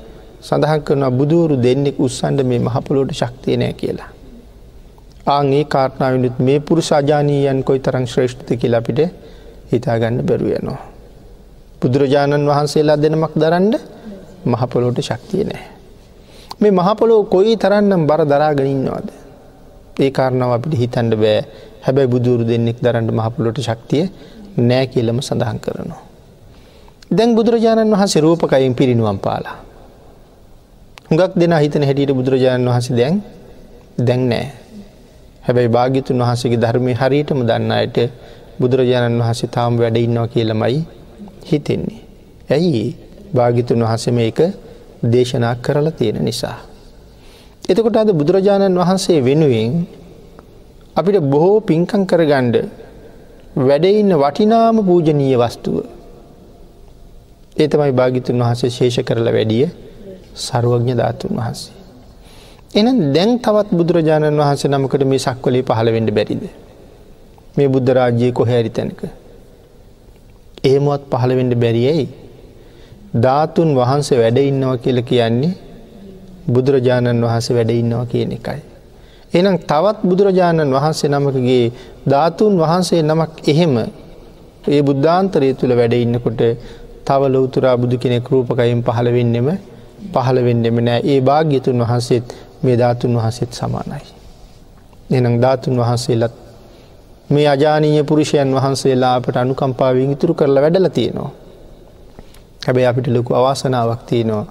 සඳහන් 0.42 0.82
කරන 0.82 1.06
බුදුවරු 1.12 1.56
දෙන්නෙක් 1.58 2.00
උත්සන්ඩ 2.00 2.42
මේ 2.44 2.60
මහපොලෝට 2.60 3.12
ශක්තිය 3.14 3.58
නෑ 3.58 3.74
කියලා. 3.74 4.10
ආගේ 5.26 5.64
කාරණාවනුත් 5.66 6.40
මේ 6.40 6.60
පුරුෂාජානීයන් 6.60 7.64
කොයි 7.64 7.80
තරං 7.80 8.06
ශ්‍රේෂ්ඨත 8.08 8.50
කියලා 8.56 8.80
අපිට 8.80 9.00
හිතාගන්න 9.72 10.22
බැරුවයනවා. 10.22 10.82
බුදුරජාණන් 11.82 12.48
වහන්සේලා 12.48 12.98
දෙනමක් 12.98 13.34
දරන්ඩ 13.36 13.76
මහපොලෝට 14.46 15.00
ශක්තිය 15.00 15.44
නෑ. 15.44 15.66
මේ 16.62 16.72
මහපොලෝ 16.72 17.24
කොයි 17.26 17.58
තරන්නම් 17.58 18.08
බර 18.08 18.22
දරාගනින්නවාද. 18.26 19.08
ඒ 19.98 20.12
කාරණාව 20.12 20.52
අපිට 20.52 20.74
හිතන්ඩ 20.74 21.14
බෑ 21.16 21.40
හැබැයි 21.82 22.08
බුදුරු 22.08 22.44
දෙන්නෙක් 22.44 22.78
දරන්ට 22.78 23.12
මහපොලොට 23.12 23.58
ශක්තිය 23.60 24.04
නෑ 24.60 24.86
කියලම 24.88 25.22
සඳහන් 25.22 25.60
කරනවා. 25.60 26.02
දැන් 27.12 27.36
බුදුරජාණන් 27.36 27.94
වහන්සේ 27.94 28.22
රූපකයින් 28.22 28.76
පිරිනුවම් 28.76 29.20
පාලා. 29.20 29.58
හුඟක් 31.10 31.34
දෙෙන 31.36 31.54
හිතන 31.56 31.84
හැටියට 31.84 32.14
බුදුරජාණන් 32.14 32.70
වහස 32.70 32.90
දැන් 32.92 33.24
දැන් 34.00 34.30
නෑ. 34.30 34.46
හැබැයි 35.52 35.68
භාගිතුන් 35.70 36.22
වහසගේ 36.22 36.58
ධර්මය 36.58 36.94
හරියටම 36.96 37.40
දන්න 37.44 37.72
අයට 37.74 37.98
බුදුරජාණන් 38.58 39.20
වහසේ 39.20 39.50
තාම් 39.50 39.76
වැඩඉන්නවා 39.76 40.28
කියලමයි 40.28 40.80
හිතෙන්නේ. 41.44 42.02
ඇයි 42.50 42.84
භාගිතුන් 43.34 43.80
වහසම 43.82 44.18
එක 44.22 44.40
දේශනා 45.04 45.56
කරලා 45.58 45.92
තියෙන 45.92 46.24
නිසා. 46.24 46.58
එතකොට 47.64 47.98
අද 47.98 48.10
බුදුරජාණන් 48.14 48.80
වහන්සේ 48.80 49.20
වෙනුවෙන් 49.20 49.74
අපිට 50.96 51.20
බොහෝ 51.24 51.60
පින්කං 51.62 52.04
කරගණ්ඩ 52.06 52.56
වැඩඉන්න 53.58 54.14
වටිනාම 54.16 54.78
පූජනීය 54.82 55.36
වස්තුව. 55.38 55.76
ඒ 57.56 57.68
තමයි 57.68 57.92
භාගිතුන් 57.92 58.40
වහසේ 58.42 58.72
ශේෂ 58.72 58.98
කරලා 59.02 59.34
වැඩිය 59.34 59.68
සරුවඥ 60.38 60.94
ධාතුන් 60.94 61.34
වහන්සේ. 61.34 61.81
එන 62.74 62.88
දැන් 63.14 63.32
තවත් 63.38 63.70
බුදුරජාණන් 63.72 64.38
වහන්සේ 64.40 64.70
නමකට 64.70 65.04
මේ 65.04 65.20
සක්වලේ 65.20 65.64
පහළවෙඩ 65.64 66.10
බැරිද. 66.10 66.44
මේ 67.56 67.68
බුද්ධරාජ්‍යය 67.68 68.32
කොහැරි 68.32 68.70
තැනක. 68.70 69.02
එහෙමුවත් 70.64 71.04
පහළවෙඩ 71.12 71.54
බැරියයි. 71.56 72.06
ධාතුන් 73.16 73.70
වහන්සේ 73.76 74.20
වැඩ 74.20 74.38
ඉන්නවා 74.42 74.78
කියල 74.78 75.00
කියන්නේ 75.04 75.54
බුදුරජාණන් 76.48 77.24
වහන්සේ 77.24 77.56
වැඩ 77.58 77.72
ඉන්නවා 77.74 78.06
කියන 78.06 78.32
එකයි. 78.32 78.62
එනම් 79.34 79.58
තවත් 79.64 79.98
බුදුරජාණන් 80.04 80.72
වහන්සේ 80.72 81.10
නමකගේ 81.10 81.66
ධාතුන් 82.08 82.54
වහන්සේ 82.58 83.02
නමක් 83.02 83.34
එහෙම 83.48 83.76
ඒ 84.68 84.82
බුද්ධාන්තරය 84.82 85.50
තුළ 85.56 85.74
වැඩ 85.74 85.94
ඉන්නකොට 85.96 86.42
තව 87.06 87.22
ලෝතුරා 87.28 87.76
බුදු 87.78 87.96
කෙනෙක් 87.98 88.32
රූපකයින් 88.32 88.80
පහළ 88.82 89.10
වෙන්නෙම 89.10 89.50
පහළ 90.14 90.40
වෙන්නෙම 90.42 90.78
නෑ 90.82 91.02
ඒ 91.06 91.20
භාග්‍යතුන් 91.22 91.84
වහන්සේත් 91.84 92.32
මේ 92.64 92.78
ධාතුන් 92.78 93.18
වහන්සේත් 93.18 93.54
සමානයි. 93.54 94.08
එනම් 95.12 95.36
ධාතුන් 95.42 95.78
වහන්සේලත් 95.78 96.34
මේ 97.30 97.48
අජානීය 97.48 98.04
පුරුෂයන් 98.04 98.56
වහන්සේලා 98.56 99.16
අපට 99.16 99.38
අනුකම්පාවෙන් 99.38 100.12
ඉතුරු 100.12 100.34
කරලා 100.34 100.62
වැඩල 100.62 100.90
තියෙනවා. 100.90 101.32
හැබැයි 102.66 102.88
අපිට 102.88 103.08
ලොකු 103.08 103.34
අවාසනාවක් 103.34 104.02
තියෙනවා. 104.06 104.46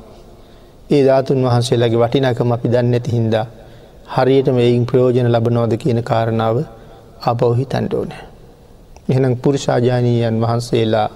ඒ 0.90 1.02
ධාතුන් 1.06 1.44
වහන්සේලාගේ 1.44 1.98
වටිනාකම 1.98 2.52
අපි 2.52 2.68
දන්න 2.68 2.94
ඇති 2.94 3.12
හින්දා 3.12 3.46
හරියට 4.08 4.48
මේයින් 4.52 4.86
ප්‍රයෝජන 4.86 5.32
ලබනෝද 5.32 5.72
කියන 5.76 6.02
කාරණාව 6.02 6.56
අපවහි 7.22 7.64
තැන්ටෝන. 7.66 8.12
එහෙනම් 9.08 9.34
පුරුෂාජානීයන් 9.36 10.40
වහන්සේලා 10.40 11.08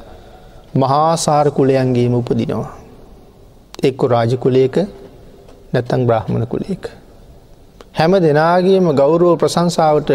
මහාසාර 0.75 1.51
කුලයන්ගේම 1.51 2.15
උපදිනවා. 2.15 2.71
එක්කො 3.83 4.09
රාජකුලේක 4.09 4.77
නැත්තං 5.75 6.07
බ්‍රහ්මණ 6.07 6.47
කුලේක. 6.47 6.85
හැම 7.93 8.13
දෙනාගේම 8.21 8.89
ගෞරුව 8.95 9.39
ප්‍රසංසාවට 9.39 10.11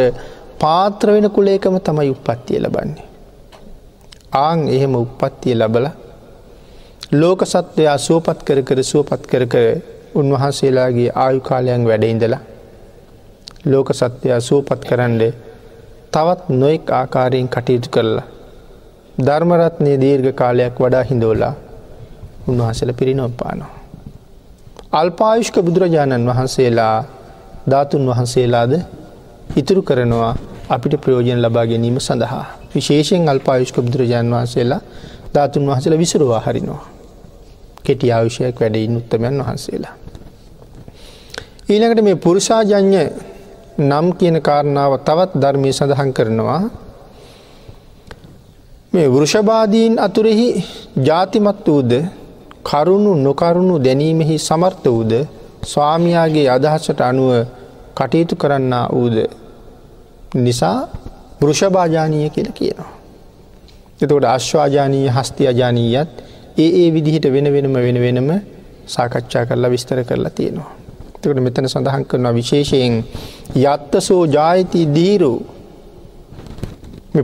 පාත්‍ර 0.59 1.07
වෙන 1.09 1.29
කුලේකම 1.29 1.75
තමයි 1.79 2.09
උපත්තිය 2.09 2.59
ලබන්නේ. 2.59 3.07
ආං 4.37 4.59
එහෙම 4.69 4.93
උපත්තිය 4.95 5.55
ලබල 5.55 5.87
ලෝක 7.13 7.41
සත්වයා 7.43 7.97
සුවපත් 7.99 8.39
කර 8.43 8.59
කර 8.61 8.79
සුවපත් 8.83 9.23
කර 9.25 9.45
කර 9.45 9.65
උන්වහන්සේලාගේ 10.15 11.09
ආයු 11.15 11.39
කාලයන් 11.41 11.83
වැඩඉඳලා 11.85 12.41
ලෝක 13.65 13.89
සත්‍යයා 13.91 14.39
සුවපත් 14.39 14.85
කරන්න 14.85 15.21
තවත් 16.11 16.49
නොෙක් 16.51 16.91
ආකාරයෙන් 16.91 17.49
කටයුතු 17.49 17.89
කරලා 17.89 18.27
ධර්මරත්නය 19.19 19.93
දීර්ඝ 19.97 20.31
කාලයක් 20.33 20.75
වඩා 20.79 21.03
හිඳෝලා 21.03 21.53
උන්වහසල 22.47 22.91
පිරිනොම් 22.93 23.33
පානවා. 23.33 23.78
අල්පායුෂ්ක 24.91 25.53
බුදුරජාණන් 25.59 26.25
වහන්සේලා 26.25 27.05
ධාතුන් 27.63 28.03
වහන්සේලාද 28.03 28.71
ඉතුරු 29.55 29.81
කරනවා 29.81 30.33
අපිට 30.67 30.97
ප්‍රයෝජන 30.97 31.39
ලබා 31.39 31.65
ගැනීම 31.65 31.99
සඳහා 31.99 32.45
විශේෂයෙන් 32.73 33.29
අල්පායුෂ්ක 33.29 33.77
බුදුරජාණන් 33.77 34.33
වහන්සේලා 34.33 34.81
ධාතුන් 35.33 35.63
වහසල 35.63 35.93
විසරුවා 35.95 36.41
හරිනවා. 36.41 36.81
කෙටි 37.83 38.11
ආවිෂයක් 38.11 38.57
වැඩයින් 38.57 38.97
උත්තමයන් 38.97 39.37
වහන්සේලා. 39.39 39.93
ඊළඟට 41.69 42.01
මේ 42.01 42.15
පුරුෂාජඥ 42.17 43.03
නම් 43.79 44.07
කියන 44.13 44.41
කාරණාව 44.41 44.93
තවත් 44.99 45.31
ධර්මය 45.35 45.69
සඳහන් 45.71 46.11
කරනවා 46.13 46.61
මේ 48.93 49.07
වෘෂභාදීන් 49.07 49.93
අතුරෙහි 49.99 50.47
ජාතිමත් 50.99 51.67
වූද 51.67 51.91
කරුණු 52.63 53.11
නොකරුණු 53.17 53.75
දැනීමෙහි 53.79 54.35
සමර්ථ 54.39 54.87
වූද 54.87 55.13
ස්වාමියාගේ 55.63 56.47
අදහසට 56.49 57.01
අනුව 57.01 57.31
කටයුතු 57.95 58.35
කරන්න 58.35 58.73
වූද 58.91 59.17
නිසා 60.35 60.77
වෘෂභාජානීය 61.41 62.29
කියල 62.29 62.49
කියනවා. 62.51 62.91
එතකොට 64.01 64.25
අශ්වාජානීය 64.27 65.09
හස්ති 65.09 65.47
අජානීයත් 65.47 66.11
ඒ 66.57 66.69
ඒ 66.75 66.89
විදිහට 66.89 67.25
වෙන 67.27 67.47
වෙනම 67.47 67.73
වෙන 67.77 67.97
වෙනම 67.97 68.29
සාකච්ඡා 68.87 69.45
කරලා 69.45 69.71
විස්තර 69.71 70.03
කරලා 70.03 70.31
තියෙනවා. 70.31 70.71
තකට 71.15 71.39
මෙතන 71.39 71.67
සඳහන් 71.67 72.03
කරන 72.05 72.27
විශේෂයෙන් 72.33 72.95
යත්තසෝ 73.55 74.23
ජායති 74.27 74.81
දීරෝ 74.89 75.39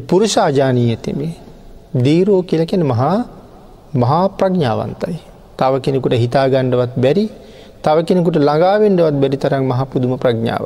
පුරුෂාජානීයතමේ 0.01 1.33
දීරෝ 1.97 2.41
කියලකෙන 2.43 2.85
මහා 2.85 3.17
මහා 3.95 4.25
ප්‍රඥාවන්තයි. 4.29 5.17
තව 5.57 5.73
කෙනෙකුට 5.79 6.15
හිතාගණ්ඩවත් 6.15 6.93
බැරි 6.97 7.25
තව 7.83 7.97
කෙනෙකුට 8.03 8.37
ළඟාවෙන්ඩවත් 8.39 9.15
බැරි 9.15 9.37
තරම් 9.37 9.63
මහ 9.63 9.81
පුදුම 9.85 10.13
ප්‍රඥාව. 10.17 10.65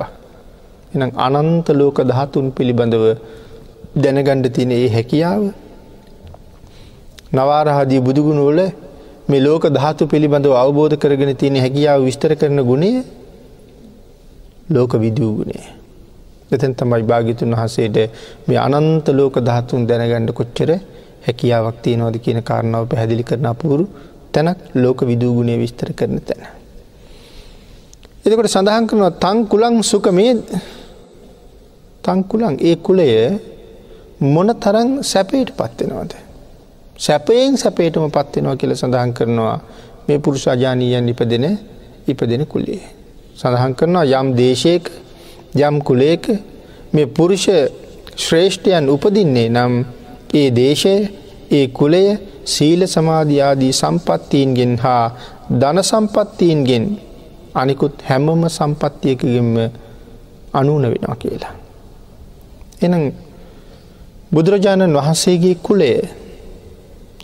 එනම් 0.93 1.11
අනන්ත 1.17 1.67
ලෝක 1.71 1.97
දහතුන් 2.01 2.45
පිළිබඳව 2.51 3.05
දැනගණ්ඩ 3.95 4.45
තින 4.49 4.71
ඒ 4.71 4.87
හැකියාව 4.87 5.43
නවාරහදී 7.33 8.01
බුදුගුණුවල 8.01 8.59
මේ 9.29 9.39
ලෝක 9.39 9.63
ධාතු 9.69 10.03
පිළිබඳව 10.07 10.53
අවබෝධ 10.53 10.95
කරගෙන 10.97 11.31
තියෙන 11.35 11.57
හැකියාව 11.57 11.99
විස්තර 12.01 12.31
කරන 12.35 12.59
ගුණේ 12.61 13.03
ලෝක 14.69 14.91
විදූගුණේ. 14.95 15.65
එතැන් 16.51 16.73
තමයි 16.73 17.03
භාගිතුන් 17.03 17.53
වහසේට 17.53 17.97
මේ 18.47 18.59
අනන්ත 18.59 19.07
ලෝක 19.09 19.35
ධාතුන් 19.39 19.85
දැනගණ්ඩ 19.85 20.31
කොච්චර 20.31 20.69
හැකියාවක් 21.25 21.77
තියනවද 21.83 22.15
කියන 22.19 22.39
කාරණාව 22.41 22.87
පැහැදිලි 22.87 23.23
කරන 23.23 23.45
අපූරු 23.45 23.85
තැනක් 24.33 24.57
ලෝක 24.75 24.99
විදූගුණය 25.01 25.55
විස්තර 25.57 25.89
කරන 25.93 26.19
තැන. 26.21 26.41
එතකොට 28.25 28.47
සඳහන් 28.47 28.87
කරනවා 28.87 29.13
තංකුලං 29.17 29.75
සුකමේ 29.83 30.33
තංකුලං 32.03 32.55
ඒ 32.61 32.75
කුලය 32.77 33.07
මොන 34.23 34.49
තරං 34.55 34.89
සැපයට 35.03 35.49
පත්වෙනවාද. 35.51 36.11
සැපයෙන් 36.97 37.57
සැපේටම 37.57 38.07
පත්වෙනවා 38.09 38.55
කියල 38.55 38.75
සඳහන් 38.75 39.13
කරනවා 39.13 39.57
මේ 40.07 40.19
පුරුෂ 40.19 40.47
අජානීයන් 40.47 41.09
ඉපදෙන 41.09 41.45
ඉපදෙන 42.07 42.43
කුලේ. 42.45 42.81
සඳහන් 43.35 43.73
කරනවා 43.75 44.05
යම් 44.15 44.27
දේශයක 44.35 44.91
යම් 45.57 45.75
කුලේක 45.81 46.23
මේ 46.93 47.07
පුරුෂ 47.07 47.45
ශ්‍රේෂ්ඨයන් 48.17 48.89
උපදින්නේ 48.89 49.49
නම් 49.49 49.73
ඒ 50.33 50.49
දේශය 50.51 50.95
ඒ 51.51 51.67
කුලය 51.69 52.03
සීල 52.45 52.87
සමාධයාදී 52.87 53.73
සම්පත්තීන්ගෙන් 53.73 54.73
හා 54.77 55.05
ධන 55.51 55.83
සම්පත්තිීන්ගෙන් 55.83 56.85
අනිකුත් 57.55 58.01
හැමම 58.01 58.43
සම්පත්තියකගෙන්ම 58.49 59.55
අනුන 60.53 60.83
වෙනවා 60.83 61.15
කියලා. 61.15 61.53
එනම් 62.81 63.11
බුදුරජාණන් 64.33 64.97
වහන්සේගේ 64.97 65.55
කුලේ 65.57 65.99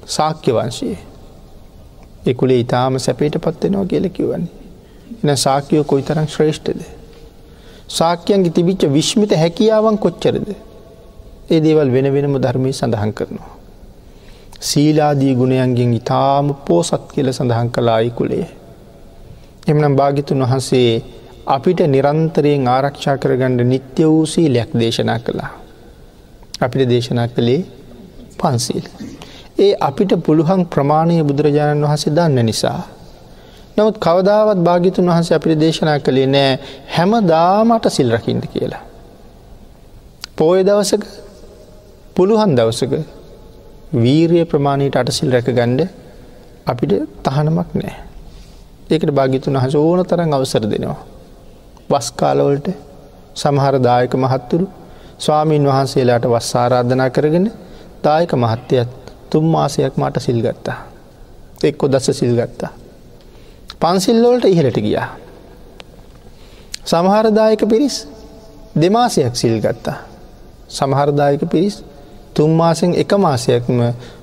සාක්‍ය 0.08 0.52
වංශයේ 0.52 0.98
එකුලේ 2.26 2.60
ඉතාම 2.60 3.00
සැපේට 3.00 3.38
පත්වෙනවා 3.38 3.86
කියල 3.86 4.10
කිවන්නේ. 4.10 4.54
එන 5.24 5.38
සාකයෝ 5.38 5.84
කොයි 5.84 6.04
තරම් 6.04 6.28
ශ්‍රේෂ්ඨද. 6.28 6.82
සාක්‍යයන්ගේ 7.90 8.52
තිබිච්ච 8.52 8.82
විශ්මිත 8.94 9.32
හැකියාවන් 9.34 9.98
කොච්චරද. 9.98 10.48
ඒ 11.46 11.60
දේවල් 11.60 11.90
වෙන 11.90 12.08
වෙනම 12.14 12.36
ධර්මය 12.38 12.72
සඳහන් 12.72 13.12
කරනවා. 13.12 13.52
සීලාදී 14.62 15.34
ගුණයන්ගෙන් 15.36 15.92
ඉතාම 15.94 16.48
පෝසත් 16.66 17.04
කියල 17.14 17.28
සඳහන් 17.32 17.70
කලායි 17.70 18.10
කුලේ. 18.12 18.48
එමනම් 19.68 19.96
භාගිතුන් 19.96 20.42
වහන්සේ 20.42 20.90
අපිට 21.48 21.80
නිරන්තරයෙන් 21.88 22.66
ආරක්ෂා 22.68 23.18
කරගණ්ඩ 23.18 23.62
නිත්‍ය 23.64 24.04
වූ 24.04 24.26
සීලයක් 24.26 24.72
දේශනා 24.74 25.20
කළා. 25.20 25.52
අපිට 26.62 26.90
දේශනා 26.90 27.28
කළේ 27.28 27.62
පන්සිල්. 28.38 28.86
ඒ 29.58 29.74
අපිට 29.80 30.12
පුළුවන් 30.24 30.66
ප්‍රමාණය 30.66 31.24
බුදුරජාණන් 31.24 31.86
වහසේ 31.86 32.16
දන්න 32.16 32.46
නිසා. 32.46 32.82
නමුත් 33.78 33.98
කවදාවත් 33.98 34.60
භාගිතුන් 34.60 35.06
වහස 35.08 35.32
අපිට 35.32 35.60
දේශනා 35.60 36.00
කළේ 36.00 36.28
නෑ 36.28 36.52
හැම 36.88 37.14
දාමට 37.28 37.86
සිල් 37.90 38.10
රකිින්ට 38.12 38.48
කියලා. 38.48 38.84
පෝය 40.38 40.60
දවසක 40.64 41.04
පුළුවන් 42.16 42.56
දවසක 42.56 42.94
වීරිය 43.96 44.46
ප්‍රමාණයට 44.46 44.96
අටසිල් 44.96 45.32
රැක 45.32 45.48
ගණ්ඩ 45.50 45.82
අපිට 46.66 46.94
තහනමක් 47.24 47.70
නෑ. 47.74 47.94
ඒකට 48.90 49.12
භාගිතුන් 49.12 49.58
හස 49.58 49.76
ඕන 49.76 50.02
තරන් 50.04 50.34
අවසර 50.34 50.64
දෙනවා. 50.66 50.98
වස්කාලවලට 51.90 52.68
සමහර 53.36 53.76
දායක 53.80 54.14
මහත්තුරු 54.16 54.66
ස්වාමීන් 55.20 55.66
වහන්සේලාට 55.66 56.26
වස් 56.26 56.52
ආරාධනා 56.56 57.10
කරගෙන 57.10 57.48
දායක 58.04 58.32
මහත්තයත් 58.36 58.94
තුම් 59.30 59.46
මාසයක් 59.48 59.94
මට 59.98 60.22
සිල් 60.22 60.40
ගත්තා. 60.42 60.78
එක්කො 61.64 61.86
දස 61.88 62.08
සිල් 62.14 62.34
ගත්තා. 62.36 62.72
පන්සිල්ලෝලට 63.80 64.46
ඉහලට 64.46 64.80
ගියා. 64.80 65.08
සමහරදායක 66.86 67.62
පිරිස් 67.66 67.98
දෙමාසයක් 68.76 69.36
සිල් 69.36 69.58
ගත්තා. 69.60 69.98
සමහරදායක 70.70 71.44
පිරිස් 71.48 71.76
තුන් 72.36 72.52
මාසෙන් 72.52 72.92
එක 72.94 73.12
මාසයක්ම 73.18 73.80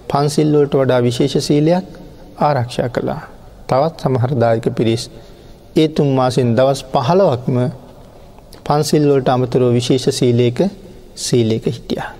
පන්සිල්ලෝට 0.09 0.75
වඩා 0.75 1.01
විශේෂ 1.01 1.37
සීලයක් 1.41 1.87
ආරක්ෂා 2.39 2.89
කළා. 2.89 3.23
තවත් 3.69 4.01
සමහරදායක 4.03 4.67
පිරිස් 4.77 5.05
ඒ 5.77 5.89
තුන් 5.89 6.09
මාසෙන් 6.13 6.49
දවස් 6.57 6.81
පහළවක්ම 6.87 7.57
පන්සිල්ලෝට 8.67 9.29
අමතුරෝ 9.29 9.73
විශේෂ 9.73 10.07
සීලයක 10.13 10.59
සීලයක 11.17 11.65
හිටියා. 11.67 12.11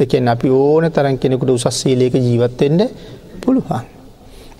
එකෙන් 0.00 0.28
අපි 0.28 0.48
ඕන 0.52 0.84
තරන් 0.90 1.18
කෙනෙකුට 1.18 1.50
උසස් 1.50 1.80
සීලයක 1.80 2.14
ජීවත්වෙන්ට 2.16 2.82
පුළුවන්. 3.40 3.84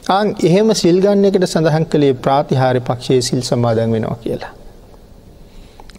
අන් 0.09 0.27
එහෙම 0.41 0.69
සිල්ගන්න 0.75 1.25
එකට 1.25 1.47
සඳහන් 1.47 1.87
කළේ 1.87 2.15
ප්‍රාතිහාරය 2.17 2.81
පක්ෂයේ 2.81 3.23
සිල් 3.23 3.43
සමාදන් 3.43 3.93
වෙනවා 3.93 4.17
කියලා. 4.17 4.53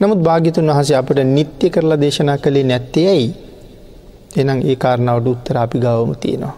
නමුත් 0.01 0.19
භාගිතුන් 0.19 0.69
වහස 0.69 0.91
අපට 0.93 1.19
නිත්‍ය 1.27 1.69
කරලා 1.69 1.99
දේශනා 1.99 2.37
කළේ 2.37 2.63
නැත්තේ 2.63 3.07
ඇයි 3.07 3.29
එනම් 4.35 4.59
ඒ 4.63 4.75
කාරණාවට 4.75 5.27
උත්තර 5.27 5.57
අපි 5.57 5.77
ගවම 5.79 6.11
තියෙනවා. 6.15 6.55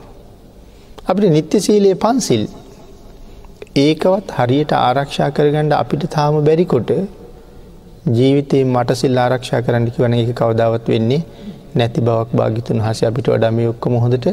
අපිට 1.08 1.32
නිත්‍ය 1.32 1.58
සීලයේ 1.60 1.98
පන්සිල් 1.98 2.44
ඒකවත් 3.78 4.28
හරියට 4.38 4.72
ආරක්ෂා 4.78 5.30
කරගණ්ඩ 5.32 5.74
අපිට 5.74 6.04
තාම 6.10 6.38
බැරිකොට 6.42 6.92
ජීවිතයේ 8.10 8.64
මටසිල් 8.66 9.18
ආරක්ෂා 9.18 9.62
කරන්න 9.62 9.88
කිවන 9.90 10.16
එක 10.16 10.32
කවදාවත් 10.34 10.86
වෙන්නේ 10.88 11.22
නැති 11.76 12.02
බවක් 12.02 12.30
භාගිතුන් 12.34 12.80
හස 12.80 13.00
අපිට 13.04 13.28
වඩම 13.28 13.60
ඔක්කම 13.70 13.96
හොඳට 14.04 14.28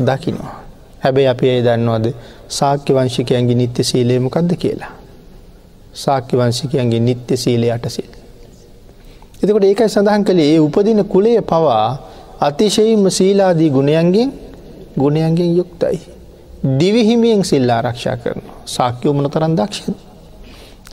දකිනවා. 0.00 0.54
හැබැයි 1.02 1.28
අපි 1.32 1.46
ඒ 1.48 1.60
දන්නවද 1.62 2.06
සාක්‍ය 2.50 2.90
වංශිකයන්ගේ 2.92 3.56
නිත්‍ය 3.56 3.82
සීලයමකක්ද 3.84 4.52
කියලා. 4.56 4.92
සාක්‍ය 5.94 6.34
වංශිකයන්ගේ 6.36 7.00
නිත්‍ය 7.00 7.36
සීලය 7.36 7.68
අටසිල්. 7.70 8.10
එතකොට 9.42 9.64
ඒකයි 9.64 9.88
සඳහන් 9.88 10.24
කළේ 10.24 10.48
ඒ 10.54 10.60
උපදින 10.60 11.04
කුලය 11.06 11.32
පවා 11.42 11.86
අතිශයිම 12.40 13.04
සීලාදී 13.10 13.70
ගුණයන්ගෙන් 13.70 14.30
ගුණයන්ගෙන් 14.96 15.50
යුක්තයි. 15.54 15.98
දිවිහිමියෙන් 16.78 17.42
සිල් 17.44 17.70
ආරක්ෂා 17.70 18.16
කරන 18.16 18.40
සාක්‍යෝ 18.66 19.12
මන 19.12 19.26
තරන් 19.30 19.56
දක්ෂද. 19.56 19.96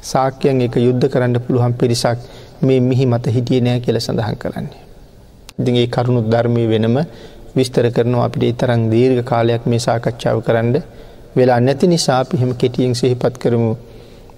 සාක්‍යයන් 0.03 0.61
එක 0.61 0.75
යුද්ධ 0.77 1.07
කරන්න 1.07 1.39
පුළුවන් 1.39 1.73
පිරිසක් 1.73 2.19
මේ 2.61 2.79
මිහි 2.81 3.05
මත 3.05 3.25
හිටිය 3.27 3.61
නෑ 3.61 3.79
කියල 3.79 3.99
සඳහන් 3.99 4.35
කරන්නේ. 4.35 4.81
ඉතිගේ 5.59 5.87
කරුණු 5.87 6.21
ධර්මය 6.25 6.65
වෙනම 6.67 6.97
විස්තර 7.55 7.87
කරනවා 7.91 8.25
අපිට 8.25 8.43
ඉතරං 8.43 8.83
දීර්ඝ 8.89 9.23
කාලයක් 9.23 9.63
මේ 9.65 9.79
සාකච්ඡාව 9.79 10.43
කරන්න 10.43 10.75
වෙලා 11.37 11.59
නැති 11.59 11.87
නිසා 11.87 12.19
අපි 12.19 12.37
හෙම 12.37 12.51
කෙටියෙන් 12.55 12.93
සිහිපත් 12.93 13.35
කරමු. 13.37 13.71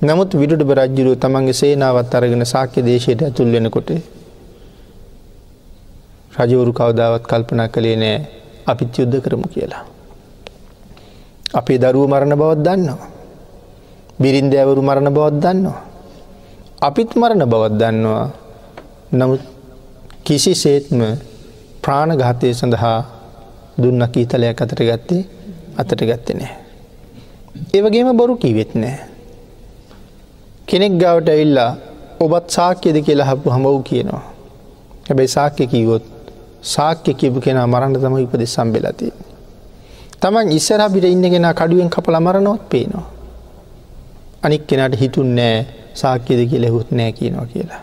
නමුත් 0.03 0.31
විඩුඩ 0.33 0.63
බරජ්ජුරුව 0.63 1.17
තමන්ගේ 1.17 1.53
සේනාවත් 1.55 2.15
අරගෙන 2.15 2.45
සාක්‍ය 2.45 2.79
දේශයට 2.83 3.21
ඇතුල් 3.23 3.51
වෙනකොට 3.51 3.91
රජවරු 6.39 6.71
කවදාවත් 6.73 7.23
කල්පනා 7.31 7.67
කළේ 7.67 7.97
නෑ 8.01 8.17
අපිත් 8.71 8.97
යුද්ධ 8.99 9.17
කරමු 9.23 9.47
කියලා. 9.53 9.83
අපේ 11.53 11.77
දරුව 11.77 12.05
මරණ 12.11 12.35
බවත් 12.41 12.61
දන්නවා. 12.65 13.09
බිරින්දෑවරු 14.21 14.81
මරණ 14.81 15.09
බවත් 15.15 15.35
දන්නවා. 15.43 15.81
අපිත් 16.81 17.11
මරණ 17.15 17.43
බවත් 17.51 17.73
දන්නවා 17.81 18.25
නමුත් 19.11 19.43
කිසි 20.23 20.53
සේත්ම 20.55 21.01
ප්‍රාණඝාතය 21.83 22.53
සඳහා 22.53 22.97
දුන්න 23.81 24.01
කීතලයක් 24.13 24.61
අතට 24.63 24.79
ගත්තේ 24.79 25.21
අතට 25.77 26.01
ගත්තේ 26.09 26.37
නෑ. 26.39 26.53
ඒවගේම 27.75 28.11
බොරු 28.17 28.37
කීවෙත් 28.37 28.73
නෑ. 28.75 28.97
කෙනෙක් 30.67 30.93
ගවට 31.01 31.29
ඇල්ලා 31.29 31.71
ඔබත් 32.19 32.45
සාක්‍යද 32.49 32.97
කියලා 33.05 33.29
හපු 33.31 33.47
හමව් 33.49 33.75
කියනවා. 33.89 34.23
හැබැයි 35.07 35.35
සාක්‍ය 35.35 35.67
කීවොත් 35.67 36.05
සාක්‍ය 36.63 37.13
කිපු 37.13 37.39
කෙනා 37.39 37.67
මරන්න 37.67 37.93
තම 37.95 38.15
ඉපදෙ 38.17 38.45
සම්බෙලති. 38.45 39.11
තමන් 40.21 40.51
ඉස්සර 40.51 40.81
අපිට 40.81 41.05
ඉන්නගෙන 41.05 41.47
කඩුවෙන් 41.53 41.89
කපල 41.89 42.15
මරණොත් 42.19 42.61
පේනවා. 42.69 43.05
අනික් 44.43 44.67
කෙනට 44.67 44.95
හිතුන් 44.95 45.29
නෑ 45.35 45.65
සාක්‍යද 45.93 46.39
කියල 46.49 46.65
හුත් 46.67 46.91
නෑ 46.91 47.11
කියනවා 47.11 47.45
කියලා. 47.45 47.81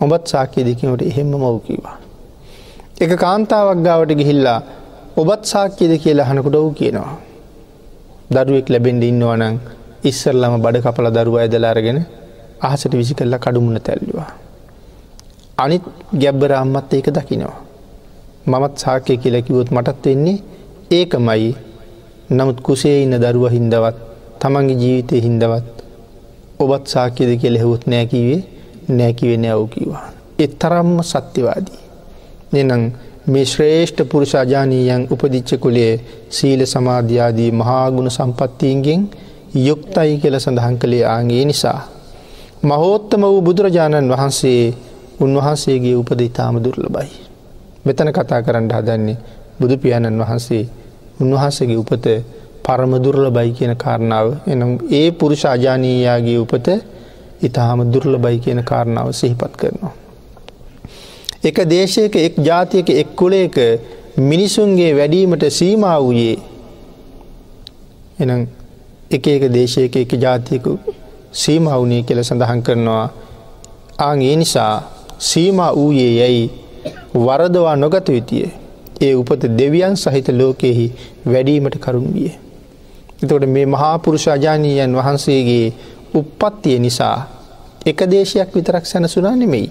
ඔබත් 0.00 0.24
සාක්‍ය 0.26 0.64
දෙකිනට 0.64 1.02
එහෙම 1.02 1.30
මවකිවා. 1.32 1.96
එක 3.00 3.12
කාන්තාවක් 3.16 3.78
ගාවට 3.82 4.12
ගිහිල්ලා 4.20 4.60
ඔබත් 5.16 5.42
සාක්‍යද 5.44 5.92
කියලා 5.98 6.26
හනකුට 6.26 6.56
වූ 6.56 6.72
කියනවා. 6.72 7.12
දරුවෙක් 8.30 8.68
ලැබෙන්ඩ 8.68 9.02
ඉන්නවනං 9.02 9.56
ඉස්සරලම 10.04 10.54
බඩ 10.62 10.82
කපල 10.84 11.08
දරුව 11.16 11.36
ඇදලාරගෙන 11.38 11.98
අහසට 12.60 12.92
විසි 12.92 13.14
කල්ලා 13.14 13.38
කඩුමුණ 13.38 13.80
තැල්ලවා. 13.80 14.30
අනිත් 15.58 15.84
ගැබ්බර 16.12 16.52
අම්මත් 16.54 16.94
ඒක 16.94 17.10
දකිනවා. 17.10 17.63
මමත් 18.46 18.74
සාකය 18.76 19.16
කියලකිවොත් 19.16 19.68
මටත් 19.70 20.04
වෙන්නේ 20.04 20.38
ඒකමයි 20.90 21.54
නමුත් 22.30 22.58
කුසේ 22.60 22.98
ඉන්න 23.02 23.16
දරුව 23.16 23.46
හින්දවත් 23.50 23.96
තමන්ගේ 24.40 24.76
ජීවිතය 24.76 25.20
හින්දවත් 25.20 25.74
ඔබත් 26.58 26.84
සාක්‍යද 26.86 27.30
කියල 27.40 27.56
හෙවුත් 27.58 27.82
නෑකිවේ 27.86 28.40
නෑකිවෙන 28.88 29.44
ඇව් 29.44 29.62
කිවා. 29.68 30.06
එත් 30.38 30.52
තරම්ම 30.58 30.98
සත්‍යවාදී. 31.02 31.80
එනම් 32.54 32.82
මේ 33.26 33.44
ශ්‍රේෂ්ඨ 33.44 34.04
පුරුෂාජානීයන් 34.04 35.08
උපදිච්ච 35.10 35.50
කුලේ 35.58 35.92
සීල 36.30 36.60
සමාධ්‍යාදී 36.66 37.50
මහාගුණ 37.52 38.10
සම්පත්තිීන්ගෙන් 38.10 39.02
යුක්තයි 39.58 40.18
කියල 40.18 40.36
සඳහන් 40.38 40.78
කළේ 40.78 41.04
ආගේ 41.06 41.44
නිසා. 41.44 41.80
මහෝත්තම 42.62 43.22
වූ 43.24 43.42
බුදුරජාණන් 43.42 44.12
වහන්සේ 44.12 44.74
උන්වහන්සේගේ 45.20 45.96
උපද 45.96 46.20
ඉතාම 46.20 46.56
දුර්ලබයි. 46.64 47.10
මෙතන 47.84 48.10
කතා 48.10 48.40
කරන්න 48.42 48.70
හදන්නේ 48.70 49.16
බුදු 49.58 49.74
පියාණන් 49.76 50.20
වහන්සේ. 50.20 50.64
උන්වහන්සේගේ 51.20 51.76
උපත 51.76 52.06
පරමදුර්ල 52.62 53.30
බයි 53.30 53.52
කියන 53.52 53.76
කාරණාව. 53.76 54.26
එනම් 54.46 54.70
ඒ 54.90 55.10
පුරුෂ 55.12 55.44
අජානීයාගේ 55.46 56.38
උපත 56.38 56.68
ඉතාහම 57.42 57.80
දුර්ල 57.92 58.18
බයි 58.18 58.38
කියන 58.38 58.60
කාරණාව 58.62 59.12
සිහිපත් 59.12 59.52
කරනවා. 59.54 59.94
එක 61.42 61.56
දේශයක 61.66 62.14
එක් 62.18 62.34
ජාතියක 62.38 62.88
එක් 62.92 63.08
කුලේක 63.14 63.56
මිනිසුන්ගේ 64.18 64.92
වැඩීමට 64.92 65.44
සීමා 65.50 65.98
වූයේ 65.98 66.36
එනම් 68.16 68.46
එක 69.10 69.26
එක 69.28 69.44
දේශයක 69.50 69.96
එක 69.96 70.12
ජාතියකු 70.16 70.72
සීම 71.32 71.64
වුණේ 71.66 72.02
කියල 72.02 72.20
සඳහන් 72.20 72.60
කරනවා. 72.62 73.06
ආං 73.98 74.22
ඒ 74.22 74.36
නිසා 74.36 74.74
සීම 75.20 75.58
වූයේ 75.74 76.12
යැයි 76.14 76.63
වරදවා 77.16 77.76
නොගත 77.76 78.08
යුතිය 78.08 78.46
ඒ 79.00 79.14
උපත 79.14 79.42
දෙවියන් 79.50 79.96
සහිත 79.96 80.28
ලෝකයෙහි 80.30 80.86
වැඩීමට 81.26 81.76
කරුණ 81.78 82.08
විය. 82.08 82.32
එතකොට 83.22 83.46
මේ 83.46 83.66
මහාපුරුෂ 83.66 84.26
අජානීයන් 84.28 84.92
වහන්සේගේ 84.92 85.72
උප්පත්තිය 86.14 86.78
නිසා 86.78 87.18
එක 87.84 87.98
දේශයක් 88.06 88.50
විතරක් 88.54 88.84
සැනසුනා 88.84 89.34
නෙමෙයි. 89.34 89.70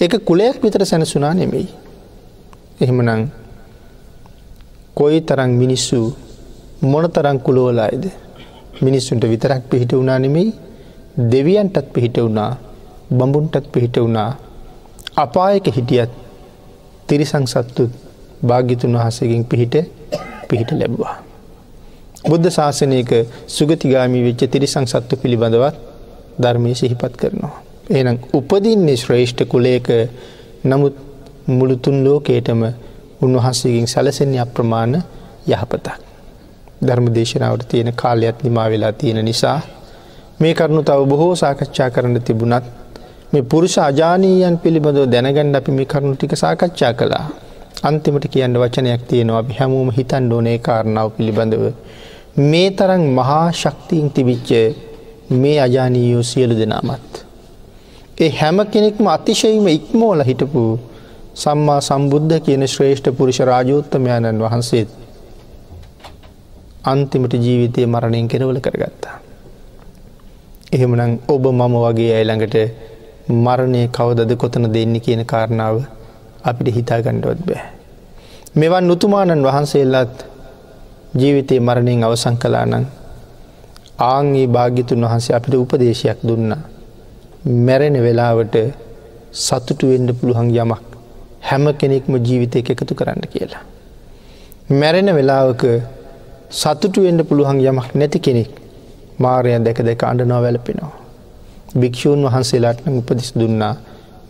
එක 0.00 0.12
කුලයක් 0.20 0.56
විතර 0.58 0.84
සැනසුනා 0.84 1.34
නෙමෙයි. 1.34 1.68
එහෙමනං 2.80 3.30
කොයි 4.94 5.20
තරං 5.20 5.50
මිනිස්සු 5.52 5.98
මොන 6.82 7.04
තරං 7.08 7.38
කුලෝලායිද 7.38 8.04
මිනිස්සුන්ට 8.80 9.24
විතරක් 9.24 9.62
පිහිට 9.70 9.92
වුණා 9.92 10.18
නෙමෙයි 10.18 10.54
දෙවියන්ටත් 11.26 11.86
පිහිට 11.92 12.16
වුණා 12.16 12.56
බඹුන්ටත් 13.10 13.66
පිහිට 13.72 13.96
වුණා 13.96 14.30
අපායක 15.14 15.66
හිටියත් 15.68 16.10
තිරිසං 17.06 17.46
සත්තුත් 17.46 17.90
භාග්‍යතුන් 18.42 18.92
වහසකින් 18.94 19.44
පිහිට 19.44 19.74
පිහිට 20.48 20.70
ලැබවා. 20.72 21.16
බුද්ධ 22.24 22.50
ශාසනයක 22.50 23.10
සුගතිගාමී 23.48 24.22
වෙච්ච 24.22 24.42
තිරිසං 24.46 24.86
සත්තු 24.86 25.16
පිළිබඳවත් 25.16 25.76
ධර්මය 26.38 26.74
සිහිපත් 26.74 27.16
කරනවා. 27.16 27.56
එනම් 27.90 28.18
උපදින්නේ 28.32 28.96
ශ්‍රේෂ්ඨ 28.96 29.42
කුලේක 29.46 29.88
නමුත් 30.64 30.94
මුළුතුන් 31.48 32.04
ලෝකේටම 32.04 32.62
උන්වහන්සේකින් 33.22 33.86
සැලසෙන්නේ 33.86 34.40
අප්‍රමාණ 34.40 34.94
යහපතක්. 35.46 35.88
ධර්ම 36.82 37.06
දේශනාවට 37.14 37.68
තියෙන 37.68 37.92
කාලයක් 37.94 38.42
නිමා 38.42 38.70
වෙලා 38.70 38.92
තියෙන 38.92 39.24
නිසා 39.24 39.60
මේ 40.40 40.54
කරුණු 40.54 40.82
තව 40.82 41.00
බොහෝ 41.06 41.34
සාකච්ඡා 41.36 41.90
කරන්න 41.90 42.22
තිබුණත් 42.22 42.64
මේ 43.32 43.42
පුරුෂ 43.42 43.76
අජානීයන් 43.80 44.56
පිළිබඳව 44.58 45.04
දැනගන්න 45.12 45.56
අපි 45.58 45.70
මේ 45.76 45.86
කරුණු 45.86 46.14
ටික 46.16 46.34
සාකච්ඡා 46.36 46.92
කළා. 46.92 47.24
අන්තිමට 47.82 48.26
කියන්න 48.32 48.58
වචනයක් 48.62 49.02
තියෙනවා 49.08 49.38
අපි 49.38 49.54
හැමෝම 49.58 49.90
හිතන්න 49.98 50.32
ඕනේ 50.32 50.58
කාරණාව 50.58 51.08
පිළිබඳව. 51.16 51.64
මේ 52.42 52.68
තරම් 52.70 53.04
මහා 53.18 53.46
ශක්තියින් 53.52 54.10
තිබිච්ච 54.10 54.50
මේ 55.34 55.56
අජානීයෝ 55.60 56.22
සියලු 56.22 56.54
දෙනාමත්. 56.60 57.12
ඒ 58.18 58.30
හැම 58.40 58.58
කෙනෙක්ම 58.72 59.06
අතිශයම 59.06 59.66
ඉක්මෝල 59.68 60.20
හිටපු 60.22 60.62
සම්මා 61.36 61.80
සම්බුද්ධ 61.80 62.38
කියන 62.46 62.64
ශ්‍රේෂ්ඨ 62.66 63.10
පුරුෂ 63.18 63.40
රාජෝත්තමයාණන් 63.50 64.44
වහන්සේත් 64.44 64.90
අන්තිමට 66.84 67.34
ජීවිතය 67.44 67.86
මරණයෙන් 67.86 68.28
කෙරවල 68.28 68.60
කරගත්තා. 68.60 69.16
එහෙමනම් 70.72 71.12
ඔබ 71.28 71.44
මම 71.50 71.74
වගේ 71.82 72.14
අයිළඟට 72.14 72.56
මරණය 73.34 73.82
කවදද 73.88 74.36
කොතන 74.36 74.66
දෙන්න 74.74 74.94
කියන 75.00 75.22
කාරණාව 75.24 75.76
අපිට 76.42 76.74
හිතා 76.76 77.00
ගණ්ඩුවත් 77.00 77.40
බෑ. 77.46 77.62
මෙවන් 78.54 78.86
නුතුමාණන් 78.86 79.42
වහන්සේල්ලත් 79.42 80.16
ජීවිතය 81.14 81.60
මරණයෙන් 81.60 82.04
අවසං 82.04 82.36
කලා 82.36 82.66
නං 82.66 82.86
ආංගේ 84.02 84.46
භාග්‍යතුන් 84.48 85.04
වහන්සේ 85.04 85.36
අපිට 85.36 85.54
උපදේශයක් 85.54 86.20
දුන්න. 86.22 86.54
මැරෙන 87.66 87.96
වෙලාවට 87.98 88.56
සතුටු 89.40 89.84
වෙන්ඩ 89.88 90.10
පුළුවන් 90.18 90.48
යමක් 90.56 90.82
හැම 91.42 91.64
කෙනෙක්ම 91.74 92.14
ජීවිතය 92.18 92.58
එකතු 92.66 92.94
කරන්න 92.94 93.28
කියලා. 93.28 93.64
මැරෙන 94.72 95.08
වෙලාවක 95.14 95.62
සතුටුවෙන්ඩ 96.52 97.20
පුළුවන් 97.24 97.60
යමක් 97.62 97.94
නැති 97.94 98.18
කෙනෙක් 98.20 98.50
මාරය 99.18 99.52
දැක 99.58 99.78
දැක 99.80 100.02
අඩනවා 100.04 100.42
වැලපෙනවා. 100.42 101.01
භික්‍ෂූන් 101.74 102.24
වහන්සේලාට 102.24 102.78
උපදිස් 102.90 103.32
දුන්නා 103.34 103.74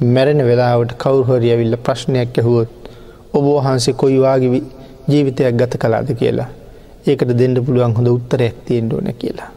මැරෙන 0.06 0.40
වෙලාවට 0.44 0.92
කවුහරි 0.94 1.50
ඇවිල්ල 1.50 1.76
ප්‍රශ්නයක් 1.78 2.38
ඇහුවොත් 2.38 2.72
ඔබ 3.32 3.44
වහන්සේ 3.46 3.94
කොයිවාගේ 3.94 4.62
ජීවිතයක් 5.08 5.54
ගත 5.56 5.72
කලාද 5.76 6.08
කියලා 6.14 6.50
ඒකට 7.04 7.32
දෙන්න 7.32 7.54
පුළුවන් 7.56 7.94
හොඳ 7.94 8.08
උත්තරයක් 8.08 8.54
තියෙන්ට 8.64 8.92
ඕන 8.92 9.08
කියලා. 9.14 9.50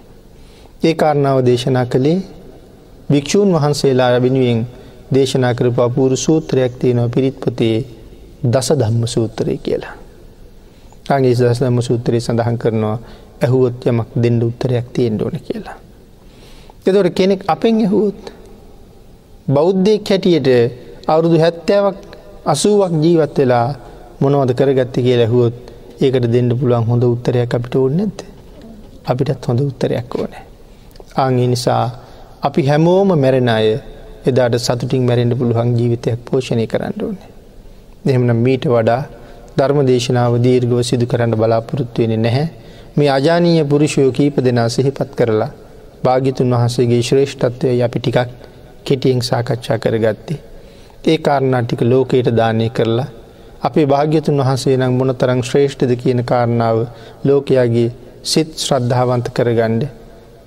ඒ 0.83 0.93
කාරණාව 0.93 1.39
දේශනා 1.45 1.85
කළේ 1.85 2.17
භික්‍ෂූන් 3.09 3.53
වහන්සේලා 3.53 4.21
වෙනුවෙන් 4.21 4.65
දේශනා 5.11 5.53
කරපු 5.53 5.81
අපූරු 5.81 6.15
සූත්‍රයක් 6.17 6.73
තියෙනවා 6.79 7.09
පිරිත්පතේ 7.09 7.77
දස 8.43 8.69
ධම්ම 8.71 9.07
සූත්‍රය 9.07 9.57
කියලා. 9.57 9.95
අගේ 11.09 11.33
දස 11.33 11.59
ධම්ම 11.59 11.81
සූත්‍රය 11.81 12.19
සඳහන් 12.19 12.57
කරනවා 12.57 12.97
ඇහුවොත් 13.41 13.85
යමක් 13.85 14.09
දෙන්න 14.15 14.43
උත්තරයක් 14.43 14.87
තියෙන්ට 14.93 15.21
ඕන 15.21 15.39
කියලා. 15.41 15.77
එතොට 16.85 17.09
කෙනෙක් 17.11 17.41
අපෙන් 17.47 17.77
ඇහුවොත් 17.77 18.21
බෞද්ධයෙක් 19.47 20.07
හැටියට 20.07 20.49
අවුරුදු 21.07 21.37
හැත්තෑවක් 21.39 21.97
අසුවක් 22.45 22.93
ජීවත් 23.03 23.37
වෙලා 23.37 23.67
මොනවද 24.21 24.51
කරගත්ත 24.53 24.95
කිය 24.95 25.17
ඇහුවොත් 25.17 25.57
ඒකට 25.99 26.27
දෙන්න 26.27 26.49
පුළුවන් 26.51 26.85
හොඳ 26.85 27.03
උත්තරයක් 27.05 27.53
අපිට 27.53 27.75
ඕන්න 27.75 27.97
නැද 27.97 28.17
අපිටත් 29.05 29.45
හොඳ 29.45 29.59
උත්තරයක් 29.61 30.15
ඕනෑ. 30.15 30.43
ආගේ 31.15 31.47
නිසා 31.47 31.83
අපි 32.41 32.61
හැමෝම 32.63 33.09
මැරෙන 33.15 33.49
අය 33.49 33.67
එදාට 34.25 34.55
සතුටින් 34.59 35.03
මැරෙන්ට 35.03 35.37
පුළුවන් 35.39 35.69
ජීවිතයක් 35.77 36.19
පෝෂණය 36.23 36.67
කරන්න 36.67 37.01
ඕනේ. 37.01 37.29
එහෙමනම් 38.05 38.39
මීට 38.39 38.65
වඩා 38.67 39.01
ධර්ම 39.57 39.79
දේශනාව 39.83 40.33
දීර්ගව 40.37 40.79
සිදු 40.83 41.05
කරන්න 41.05 41.33
බලාපොරොත්තුවෙන 41.33 42.21
නැහැ 42.21 42.47
මේ 42.97 43.09
අජානීය 43.09 43.63
පුරුෂයෝ 43.65 44.11
කීප 44.11 44.35
දෙනා 44.39 44.69
සිහිපත් 44.69 45.11
කරලා 45.15 45.51
භාගිතුන් 46.05 46.53
වහන්සේගේ 46.53 47.01
ශ්‍රේෂ්ඨත්වය 47.01 47.75
අපි 47.83 47.99
ටිකක් 47.99 48.29
කෙටියෙන් 48.83 49.21
සාකච්ඡා 49.23 49.77
කරගත්තේ. 49.79 50.39
ඒ 51.05 51.17
කාරණා 51.19 51.61
ටික 51.63 51.81
ලෝකයට 51.83 52.29
දානය 52.33 52.69
කරලා 52.71 53.07
අපේ 53.61 53.85
භාග්‍යතුන් 53.87 54.39
වහන්සේ 54.39 54.77
නම් 54.77 54.93
මොන 54.93 55.11
තරං 55.15 55.41
ශ්‍රේෂ්ඨද 55.43 55.91
කියන 55.97 56.21
කාරණාව 56.23 56.77
ලෝකයාගේ 57.23 57.89
සිත් 58.23 58.51
ශ්‍රද්ධාවන්ත 58.59 59.27
කරගණ්ඩ 59.31 59.83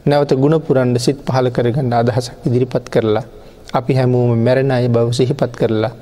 නැවත 0.07 0.33
ගුණපුරන්ඩ 0.37 0.99
සිත් 0.99 1.19
පහල 1.25 1.49
කරගන්න 1.51 1.93
අදහසක් 1.95 2.47
ඉදිරිපත් 2.47 2.87
කරලා 2.89 3.25
අපි 3.73 3.93
හැමෝම 3.95 4.31
මැරණ 4.39 4.73
අය 4.73 4.89
බව 4.89 5.09
සිහිපත් 5.13 5.55
කරලා 5.55 5.93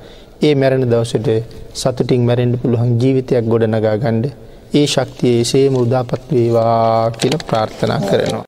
ඒ 0.41 0.53
මැරණ 0.55 0.85
දවසට 0.85 1.29
සතුටින් 1.75 2.21
මැරෙන්ඩ 2.21 2.59
පුළුවන් 2.61 2.91
ජීවිතයක් 2.99 3.45
ගොඩනගා 3.45 3.95
ගණ්ඩ 3.97 4.25
ඒ 4.73 4.85
ශක්තිය 4.87 5.35
එසේම 5.39 5.75
උදාපත් 5.77 6.23
වේවා 6.29 7.11
කියල 7.13 7.35
ප්‍රාර්ථනා 7.41 7.99
කරනවා. 8.01 8.45